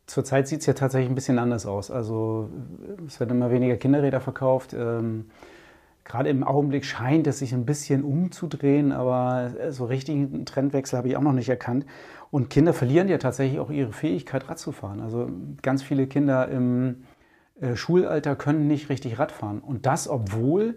zurzeit 0.07 0.47
sieht 0.47 0.61
es 0.61 0.67
ja 0.67 0.75
tatsächlich 0.75 1.11
ein 1.11 1.17
bisschen 1.17 1.41
anders 1.41 1.67
aus. 1.67 1.91
Also 1.91 2.49
es 3.05 3.19
werden 3.19 3.33
immer 3.33 3.51
weniger 3.51 3.77
Kinderräder 3.77 4.21
verkauft. 4.21 4.75
Ähm, 4.75 5.25
Gerade 6.05 6.29
im 6.29 6.45
Augenblick 6.45 6.85
scheint 6.85 7.27
es 7.27 7.41
sich 7.41 7.53
ein 7.53 7.67
bisschen 7.67 8.05
umzudrehen, 8.05 8.93
aber 8.93 9.51
so 9.71 9.87
richtigen 9.87 10.47
Trendwechsel 10.47 10.99
habe 10.99 11.09
ich 11.09 11.17
auch 11.17 11.23
noch 11.23 11.33
nicht 11.33 11.49
erkannt. 11.49 11.85
Und 12.31 12.49
Kinder 12.49 12.73
verlieren 12.73 13.09
ja 13.09 13.19
tatsächlich 13.19 13.59
auch 13.59 13.71
ihre 13.71 13.93
Fähigkeit, 13.93 14.49
Rad 14.49 14.61
zu 14.61 14.71
fahren. 14.71 15.01
Also 15.01 15.29
ganz 15.63 15.83
viele 15.83 16.07
Kinder 16.07 16.47
im 16.47 17.07
äh, 17.61 17.75
Schulalter 17.75 18.37
können 18.37 18.69
nicht 18.69 18.89
richtig 18.89 19.19
Rad 19.19 19.33
fahren. 19.33 19.59
Und 19.59 19.85
das, 19.85 20.09
obwohl 20.09 20.77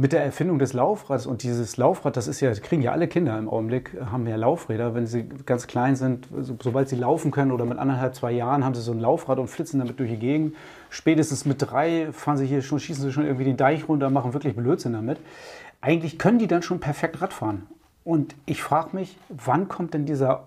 mit 0.00 0.12
der 0.12 0.24
Erfindung 0.24 0.58
des 0.58 0.72
Laufrads 0.72 1.26
und 1.26 1.42
dieses 1.42 1.76
Laufrad, 1.76 2.16
das 2.16 2.26
ist 2.26 2.40
ja, 2.40 2.50
kriegen 2.54 2.80
ja 2.80 2.92
alle 2.92 3.06
Kinder 3.06 3.38
im 3.38 3.50
Augenblick, 3.50 3.90
haben 4.10 4.26
ja 4.26 4.36
Laufräder, 4.36 4.94
wenn 4.94 5.06
sie 5.06 5.28
ganz 5.44 5.66
klein 5.66 5.94
sind, 5.94 6.26
so, 6.40 6.56
sobald 6.58 6.88
sie 6.88 6.96
laufen 6.96 7.30
können 7.30 7.52
oder 7.52 7.66
mit 7.66 7.78
anderthalb, 7.78 8.14
zwei 8.14 8.32
Jahren 8.32 8.64
haben 8.64 8.74
sie 8.74 8.80
so 8.80 8.92
ein 8.92 8.98
Laufrad 8.98 9.38
und 9.38 9.48
flitzen 9.48 9.78
damit 9.78 10.00
durch 10.00 10.10
die 10.10 10.16
Gegend. 10.16 10.56
Spätestens 10.88 11.44
mit 11.44 11.60
drei 11.60 12.12
fahren 12.12 12.38
sie 12.38 12.46
hier 12.46 12.62
schon, 12.62 12.80
schießen 12.80 13.04
sie 13.04 13.12
schon 13.12 13.26
irgendwie 13.26 13.44
den 13.44 13.58
Deich 13.58 13.88
runter, 13.88 14.08
machen 14.08 14.32
wirklich 14.32 14.56
Blödsinn 14.56 14.94
damit. 14.94 15.18
Eigentlich 15.82 16.18
können 16.18 16.38
die 16.38 16.46
dann 16.46 16.62
schon 16.62 16.80
perfekt 16.80 17.20
Rad 17.20 17.34
fahren. 17.34 17.66
Und 18.02 18.34
ich 18.46 18.62
frage 18.62 18.96
mich, 18.96 19.18
wann 19.28 19.68
kommt 19.68 19.92
denn 19.92 20.06
dieser, 20.06 20.46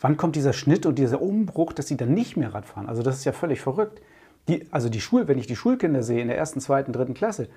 wann 0.00 0.16
kommt 0.16 0.34
dieser 0.34 0.52
Schnitt 0.52 0.86
und 0.86 0.98
dieser 0.98 1.22
Umbruch, 1.22 1.72
dass 1.72 1.86
sie 1.86 1.96
dann 1.96 2.14
nicht 2.14 2.36
mehr 2.36 2.52
Rad 2.52 2.66
fahren? 2.66 2.88
Also 2.88 3.02
das 3.02 3.16
ist 3.18 3.24
ja 3.24 3.32
völlig 3.32 3.60
verrückt. 3.60 4.02
Die, 4.48 4.66
also 4.72 4.88
die 4.88 5.00
Schul, 5.00 5.28
wenn 5.28 5.38
ich 5.38 5.46
die 5.46 5.54
Schulkinder 5.54 6.02
sehe 6.02 6.20
in 6.20 6.28
der 6.28 6.36
ersten, 6.36 6.60
zweiten, 6.60 6.92
dritten 6.92 7.14
Klasse, 7.14 7.48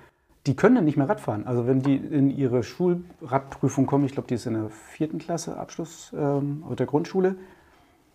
die 0.46 0.56
können 0.56 0.74
dann 0.74 0.84
nicht 0.84 0.96
mehr 0.96 1.08
Radfahren. 1.08 1.46
Also 1.46 1.66
wenn 1.66 1.80
die 1.80 1.96
in 1.96 2.30
ihre 2.30 2.62
Schulradprüfung 2.62 3.86
kommen, 3.86 4.04
ich 4.04 4.12
glaube, 4.12 4.28
die 4.28 4.34
ist 4.34 4.46
in 4.46 4.54
der 4.54 4.68
vierten 4.68 5.18
Klasse 5.18 5.56
Abschluss 5.56 6.12
ähm, 6.16 6.64
der 6.78 6.86
Grundschule, 6.86 7.36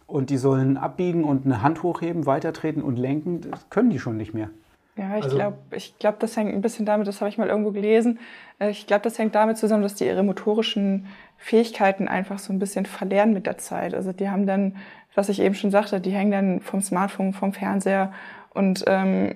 und 0.09 0.31
die 0.31 0.37
sollen 0.37 0.77
abbiegen 0.77 1.23
und 1.23 1.45
eine 1.45 1.61
Hand 1.61 1.83
hochheben, 1.83 2.25
weitertreten 2.25 2.81
und 2.81 2.97
lenken, 2.97 3.41
das 3.41 3.69
können 3.69 3.91
die 3.91 3.99
schon 3.99 4.17
nicht 4.17 4.33
mehr. 4.33 4.49
Ja, 4.97 5.17
ich 5.17 5.23
also, 5.23 5.35
glaube, 5.35 5.57
ich 5.71 5.97
glaub, 5.97 6.19
das 6.19 6.35
hängt 6.35 6.53
ein 6.53 6.61
bisschen 6.61 6.85
damit, 6.85 7.07
das 7.07 7.21
habe 7.21 7.29
ich 7.29 7.37
mal 7.37 7.47
irgendwo 7.47 7.71
gelesen, 7.71 8.19
äh, 8.59 8.69
ich 8.69 8.85
glaube, 8.85 9.03
das 9.03 9.17
hängt 9.17 9.35
damit 9.35 9.57
zusammen, 9.57 9.83
dass 9.83 9.95
die 9.95 10.05
ihre 10.05 10.23
motorischen 10.23 11.05
Fähigkeiten 11.37 12.07
einfach 12.07 12.39
so 12.39 12.51
ein 12.51 12.59
bisschen 12.59 12.85
verlernen 12.85 13.33
mit 13.33 13.45
der 13.45 13.57
Zeit. 13.57 13.93
Also 13.93 14.11
die 14.11 14.29
haben 14.29 14.45
dann, 14.45 14.75
was 15.15 15.29
ich 15.29 15.39
eben 15.39 15.55
schon 15.55 15.71
sagte, 15.71 16.01
die 16.01 16.11
hängen 16.11 16.31
dann 16.31 16.59
vom 16.59 16.81
Smartphone, 16.81 17.31
vom 17.31 17.53
Fernseher 17.53 18.11
und 18.53 18.83
ähm, 18.87 19.33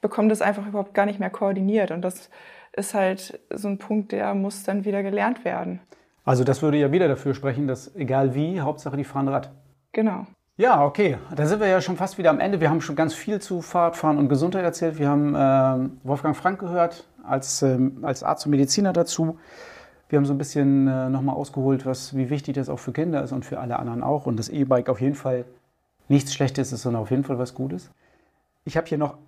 bekommen 0.00 0.28
das 0.28 0.42
einfach 0.42 0.66
überhaupt 0.66 0.94
gar 0.94 1.06
nicht 1.06 1.20
mehr 1.20 1.30
koordiniert. 1.30 1.90
Und 1.90 2.02
das 2.02 2.30
ist 2.72 2.94
halt 2.94 3.40
so 3.50 3.68
ein 3.68 3.78
Punkt, 3.78 4.12
der 4.12 4.34
muss 4.34 4.64
dann 4.64 4.84
wieder 4.84 5.02
gelernt 5.02 5.44
werden. 5.44 5.80
Also 6.24 6.44
das 6.44 6.62
würde 6.62 6.78
ja 6.78 6.92
wieder 6.92 7.08
dafür 7.08 7.34
sprechen, 7.34 7.66
dass 7.66 7.94
egal 7.96 8.34
wie, 8.34 8.60
Hauptsache 8.60 8.96
die 8.96 9.04
fahren 9.04 9.28
Rad. 9.28 9.50
Genau. 9.92 10.26
Ja, 10.56 10.84
okay. 10.84 11.18
Da 11.34 11.46
sind 11.46 11.60
wir 11.60 11.66
ja 11.66 11.80
schon 11.80 11.96
fast 11.96 12.18
wieder 12.18 12.30
am 12.30 12.38
Ende. 12.38 12.60
Wir 12.60 12.70
haben 12.70 12.80
schon 12.80 12.94
ganz 12.94 13.14
viel 13.14 13.40
zu 13.40 13.62
Fahrradfahren 13.62 14.18
und 14.18 14.28
Gesundheit 14.28 14.64
erzählt. 14.64 14.98
Wir 14.98 15.08
haben 15.08 15.34
äh, 15.34 15.88
Wolfgang 16.06 16.36
Frank 16.36 16.60
gehört 16.60 17.08
als, 17.24 17.62
ähm, 17.62 17.98
als 18.02 18.22
Arzt 18.22 18.46
und 18.46 18.50
Mediziner 18.50 18.92
dazu. 18.92 19.38
Wir 20.08 20.18
haben 20.18 20.26
so 20.26 20.34
ein 20.34 20.38
bisschen 20.38 20.86
äh, 20.88 21.08
nochmal 21.08 21.36
ausgeholt, 21.36 21.86
was, 21.86 22.14
wie 22.14 22.28
wichtig 22.28 22.54
das 22.54 22.68
auch 22.68 22.78
für 22.78 22.92
Kinder 22.92 23.22
ist 23.24 23.32
und 23.32 23.46
für 23.46 23.58
alle 23.60 23.78
anderen 23.78 24.02
auch. 24.02 24.26
Und 24.26 24.38
das 24.38 24.50
E-Bike 24.50 24.90
auf 24.90 25.00
jeden 25.00 25.14
Fall 25.14 25.46
nichts 26.08 26.34
Schlechtes 26.34 26.70
ist, 26.70 26.82
sondern 26.82 27.02
auf 27.02 27.10
jeden 27.10 27.24
Fall 27.24 27.38
was 27.38 27.54
Gutes. 27.54 27.90
Ich 28.64 28.76
habe 28.76 28.86
hier 28.86 28.98
noch 28.98 29.18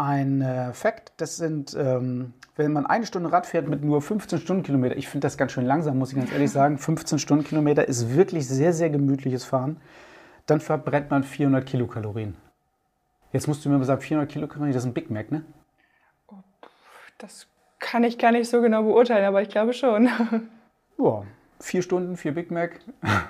ein 0.00 0.40
äh, 0.40 0.72
Fakt. 0.72 1.12
Das 1.18 1.36
sind, 1.36 1.76
ähm, 1.78 2.32
wenn 2.56 2.72
man 2.72 2.86
eine 2.86 3.04
Stunde 3.04 3.30
Rad 3.30 3.46
fährt 3.46 3.68
mit 3.68 3.84
nur 3.84 4.00
15 4.00 4.40
Stundenkilometer, 4.40 4.96
ich 4.96 5.08
finde 5.08 5.26
das 5.26 5.36
ganz 5.36 5.52
schön 5.52 5.66
langsam, 5.66 5.98
muss 5.98 6.10
ich 6.10 6.16
ganz 6.16 6.32
ehrlich 6.32 6.50
sagen. 6.50 6.78
15 6.78 7.18
Stundenkilometer 7.18 7.86
ist 7.86 8.14
wirklich 8.14 8.48
sehr, 8.48 8.72
sehr 8.72 8.88
gemütliches 8.88 9.44
Fahren. 9.44 9.76
Dann 10.46 10.60
verbrennt 10.60 11.10
man 11.10 11.22
400 11.22 11.66
Kilokalorien. 11.66 12.36
Jetzt 13.32 13.46
musst 13.46 13.64
du 13.64 13.68
mir 13.68 13.78
mal 13.78 13.84
sagen, 13.84 14.00
400 14.00 14.30
Kilokalorien, 14.30 14.72
das 14.72 14.82
ist 14.82 14.88
ein 14.88 14.94
Big 14.94 15.10
Mac, 15.10 15.30
ne? 15.30 15.44
Das 17.18 17.46
kann 17.78 18.02
ich 18.02 18.18
gar 18.18 18.32
nicht 18.32 18.48
so 18.48 18.62
genau 18.62 18.82
beurteilen, 18.82 19.26
aber 19.26 19.42
ich 19.42 19.50
glaube 19.50 19.74
schon. 19.74 20.08
Ja, 20.98 21.22
vier 21.60 21.82
Stunden, 21.82 22.16
vier 22.16 22.34
Big 22.34 22.50
Mac. 22.50 22.80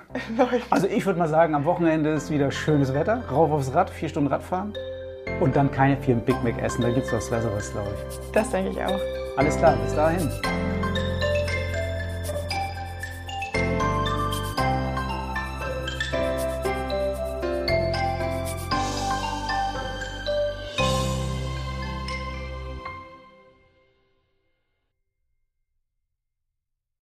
Also 0.71 0.89
ich 0.89 1.07
würde 1.07 1.19
mal 1.19 1.29
sagen, 1.29 1.55
am 1.55 1.65
Wochenende 1.65 2.11
ist 2.11 2.31
wieder 2.31 2.51
schönes 2.51 2.95
Wetter. 2.95 3.29
Rauf 3.31 3.53
aufs 3.53 3.75
Rad, 3.75 3.91
vier 3.91 4.09
Stunden 4.09 4.29
Radfahren. 4.29 4.73
Und 5.41 5.57
dann 5.57 5.71
keine 5.71 5.97
vier 5.97 6.15
Big 6.15 6.37
Mac 6.45 6.63
essen. 6.63 6.83
Da 6.83 6.91
gibt 6.91 7.07
es 7.07 7.13
was 7.13 7.31
Besseres, 7.31 7.73
glaube 7.73 7.91
ich. 7.95 8.33
Das 8.33 8.51
denke 8.51 8.71
ich 8.71 8.85
auch. 8.85 9.01
Alles 9.37 9.57
klar, 9.57 9.77
bis 9.83 9.95
dahin. 9.95 10.31